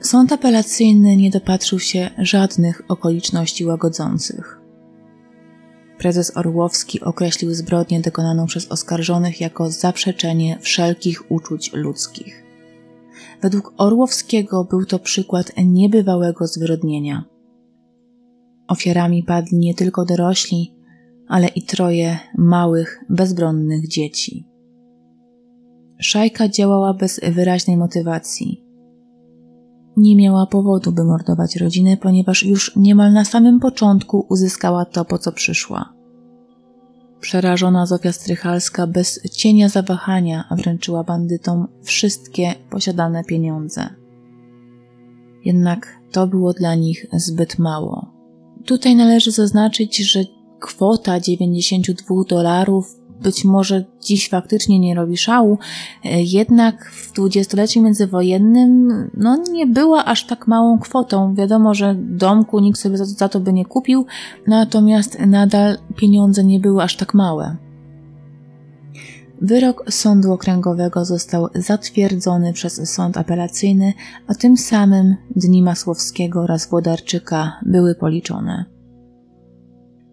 Sąd 0.00 0.32
apelacyjny 0.32 1.16
nie 1.16 1.30
dopatrzył 1.30 1.78
się 1.78 2.10
żadnych 2.18 2.82
okoliczności 2.88 3.64
łagodzących. 3.64 4.60
Prezes 5.98 6.36
Orłowski 6.36 7.00
określił 7.00 7.54
zbrodnię 7.54 8.00
dokonaną 8.00 8.46
przez 8.46 8.72
oskarżonych 8.72 9.40
jako 9.40 9.70
zaprzeczenie 9.70 10.58
wszelkich 10.60 11.30
uczuć 11.30 11.72
ludzkich. 11.72 12.42
Według 13.42 13.72
Orłowskiego 13.76 14.64
był 14.64 14.84
to 14.84 14.98
przykład 14.98 15.52
niebywałego 15.64 16.46
zwyrodnienia. 16.46 17.35
Ofiarami 18.68 19.22
padli 19.22 19.58
nie 19.58 19.74
tylko 19.74 20.04
dorośli, 20.04 20.74
ale 21.28 21.48
i 21.48 21.62
troje 21.62 22.18
małych, 22.38 23.04
bezbronnych 23.08 23.88
dzieci. 23.88 24.46
Szajka 25.98 26.48
działała 26.48 26.94
bez 26.94 27.20
wyraźnej 27.32 27.76
motywacji 27.76 28.66
nie 29.96 30.16
miała 30.16 30.46
powodu, 30.46 30.92
by 30.92 31.04
mordować 31.04 31.56
rodzinę, 31.56 31.96
ponieważ 31.96 32.42
już 32.42 32.76
niemal 32.76 33.12
na 33.12 33.24
samym 33.24 33.60
początku 33.60 34.26
uzyskała 34.28 34.84
to, 34.84 35.04
po 35.04 35.18
co 35.18 35.32
przyszła. 35.32 35.92
Przerażona 37.20 37.86
Zofia 37.86 38.12
Strychalska 38.12 38.86
bez 38.86 39.22
cienia 39.22 39.68
zawahania 39.68 40.44
wręczyła 40.50 41.04
bandytom 41.04 41.68
wszystkie 41.82 42.54
posiadane 42.70 43.24
pieniądze. 43.24 43.88
Jednak 45.44 46.00
to 46.12 46.26
było 46.26 46.52
dla 46.52 46.74
nich 46.74 47.06
zbyt 47.12 47.58
mało. 47.58 48.05
Tutaj 48.66 48.96
należy 48.96 49.30
zaznaczyć, 49.30 49.96
że 49.96 50.24
kwota 50.60 51.20
92 51.20 52.14
dolarów 52.28 52.96
być 53.22 53.44
może 53.44 53.84
dziś 54.00 54.28
faktycznie 54.28 54.78
nie 54.78 54.94
robi 54.94 55.16
szału, 55.16 55.58
e, 56.04 56.22
jednak 56.22 56.90
w 56.90 57.12
dwudziestoleciu 57.12 57.82
międzywojennym 57.82 58.88
no, 59.16 59.36
nie 59.52 59.66
była 59.66 60.04
aż 60.04 60.26
tak 60.26 60.46
małą 60.46 60.78
kwotą. 60.78 61.34
Wiadomo, 61.34 61.74
że 61.74 61.96
domku 61.98 62.60
nikt 62.60 62.78
sobie 62.78 62.96
za, 62.96 63.04
za 63.04 63.28
to 63.28 63.40
by 63.40 63.52
nie 63.52 63.64
kupił, 63.64 64.06
natomiast 64.46 65.18
nadal 65.26 65.78
pieniądze 65.96 66.44
nie 66.44 66.60
były 66.60 66.82
aż 66.82 66.96
tak 66.96 67.14
małe. 67.14 67.56
Wyrok 69.42 69.92
sądu 69.92 70.32
okręgowego 70.32 71.04
został 71.04 71.48
zatwierdzony 71.54 72.52
przez 72.52 72.90
sąd 72.90 73.16
apelacyjny, 73.16 73.92
a 74.26 74.34
tym 74.34 74.56
samym 74.56 75.16
dni 75.36 75.62
Masłowskiego 75.62 76.40
oraz 76.40 76.68
Włodarczyka 76.68 77.60
były 77.66 77.94
policzone. 77.94 78.64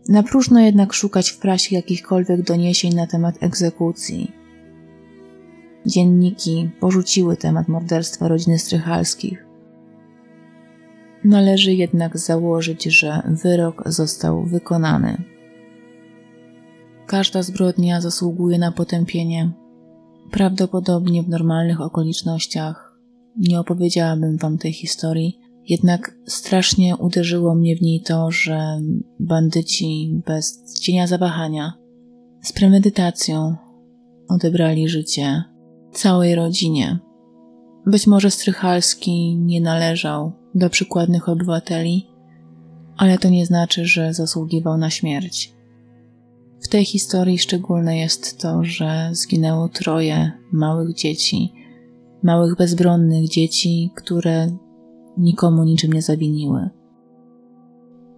Na 0.09 0.23
próżno 0.23 0.59
jednak 0.59 0.93
szukać 0.93 1.29
w 1.29 1.39
prasie 1.39 1.75
jakichkolwiek 1.75 2.41
doniesień 2.41 2.95
na 2.95 3.07
temat 3.07 3.35
egzekucji. 3.39 4.31
Dzienniki 5.85 6.69
porzuciły 6.79 7.37
temat 7.37 7.67
morderstwa 7.67 8.27
rodziny 8.27 8.59
Strychalskich. 8.59 9.45
Należy 11.23 11.73
jednak 11.73 12.17
założyć, 12.17 12.83
że 12.83 13.21
wyrok 13.43 13.83
został 13.85 14.45
wykonany. 14.45 15.32
Każda 17.05 17.43
zbrodnia 17.43 18.01
zasługuje 18.01 18.59
na 18.59 18.71
potępienie. 18.71 19.51
Prawdopodobnie 20.31 21.23
w 21.23 21.29
normalnych 21.29 21.81
okolicznościach 21.81 22.97
nie 23.37 23.59
opowiedziałabym 23.59 24.37
wam 24.37 24.57
tej 24.57 24.73
historii, 24.73 25.39
jednak 25.69 26.15
strasznie 26.27 26.97
uderzyło 26.97 27.55
mnie 27.55 27.75
w 27.75 27.81
niej 27.81 28.01
to, 28.01 28.31
że 28.31 28.79
bandyci 29.19 30.21
bez 30.25 30.63
cienia 30.79 31.07
zawahania, 31.07 31.73
z 32.43 32.53
premedytacją 32.53 33.55
odebrali 34.29 34.89
życie 34.89 35.43
całej 35.91 36.35
rodzinie. 36.35 36.99
Być 37.85 38.07
może 38.07 38.31
Strychalski 38.31 39.37
nie 39.37 39.61
należał 39.61 40.31
do 40.55 40.69
przykładnych 40.69 41.29
obywateli, 41.29 42.07
ale 42.97 43.17
to 43.17 43.29
nie 43.29 43.45
znaczy, 43.45 43.85
że 43.85 44.13
zasługiwał 44.13 44.77
na 44.77 44.89
śmierć. 44.89 45.53
W 46.63 46.67
tej 46.67 46.85
historii 46.85 47.39
szczególne 47.39 47.97
jest 47.97 48.41
to, 48.41 48.63
że 48.63 49.09
zginęło 49.11 49.69
troje 49.69 50.31
małych 50.51 50.93
dzieci, 50.95 51.53
małych 52.23 52.57
bezbronnych 52.57 53.29
dzieci, 53.29 53.91
które 53.95 54.57
nikomu 55.17 55.63
niczym 55.63 55.93
nie 55.93 56.01
zawiniły. 56.01 56.69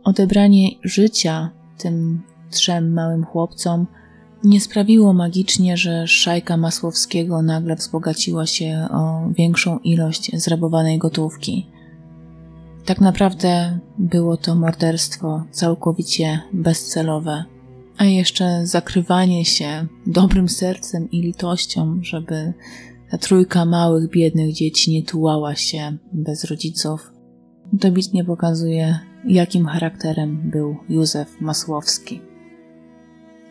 Odebranie 0.03 0.69
życia 0.83 1.51
tym 1.77 2.21
trzem 2.51 2.93
małym 2.93 3.25
chłopcom 3.25 3.87
nie 4.43 4.61
sprawiło 4.61 5.13
magicznie, 5.13 5.77
że 5.77 6.07
szajka 6.07 6.57
Masłowskiego 6.57 7.41
nagle 7.41 7.75
wzbogaciła 7.75 8.45
się 8.45 8.87
o 8.91 9.29
większą 9.37 9.79
ilość 9.79 10.31
zrabowanej 10.33 10.97
gotówki. 10.97 11.67
Tak 12.85 13.01
naprawdę 13.01 13.79
było 13.97 14.37
to 14.37 14.55
morderstwo 14.55 15.43
całkowicie 15.51 16.39
bezcelowe, 16.53 17.45
a 17.97 18.05
jeszcze 18.05 18.61
zakrywanie 18.63 19.45
się 19.45 19.87
dobrym 20.07 20.49
sercem 20.49 21.11
i 21.11 21.21
litością, 21.21 21.99
żeby 22.01 22.53
ta 23.11 23.17
trójka 23.17 23.65
małych, 23.65 24.09
biednych 24.09 24.53
dzieci 24.53 24.91
nie 24.91 25.03
tułała 25.03 25.55
się 25.55 25.97
bez 26.13 26.43
rodziców. 26.43 27.11
Dobitnie 27.73 28.23
pokazuje, 28.23 28.99
jakim 29.27 29.65
charakterem 29.65 30.49
był 30.51 30.75
Józef 30.89 31.41
Masłowski. 31.41 32.21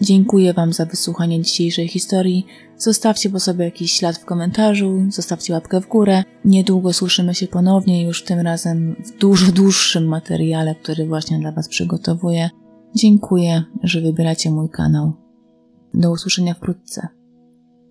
Dziękuję 0.00 0.52
Wam 0.52 0.72
za 0.72 0.87
wysłuchanie 0.87 1.42
dzisiejszej 1.42 1.88
historii. 1.88 2.46
Zostawcie 2.76 3.30
po 3.30 3.40
sobie 3.40 3.64
jakiś 3.64 3.92
ślad 3.92 4.16
w 4.16 4.24
komentarzu, 4.24 5.04
zostawcie 5.09 5.52
łapkę 5.52 5.80
w 5.80 5.88
górę. 5.88 6.24
Niedługo 6.44 6.92
słyszymy 6.92 7.35
się 7.35 7.48
ponownie, 7.48 8.04
już 8.04 8.24
tym 8.24 8.40
razem 8.40 8.96
w 9.07 9.18
dużo 9.18 9.52
dłuższym 9.52 10.04
materiale, 10.04 10.74
który 10.74 11.07
właśnie 11.07 11.38
dla 11.38 11.52
Was 11.52 11.68
przygotowuję. 11.68 12.50
Dziękuję, 12.94 13.64
że 13.83 14.00
wybieracie 14.00 14.50
mój 14.50 14.68
kanał. 14.68 15.12
Do 15.94 16.11
usłyszenia 16.11 16.54
wkrótce. 16.54 17.09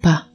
Pa! 0.01 0.32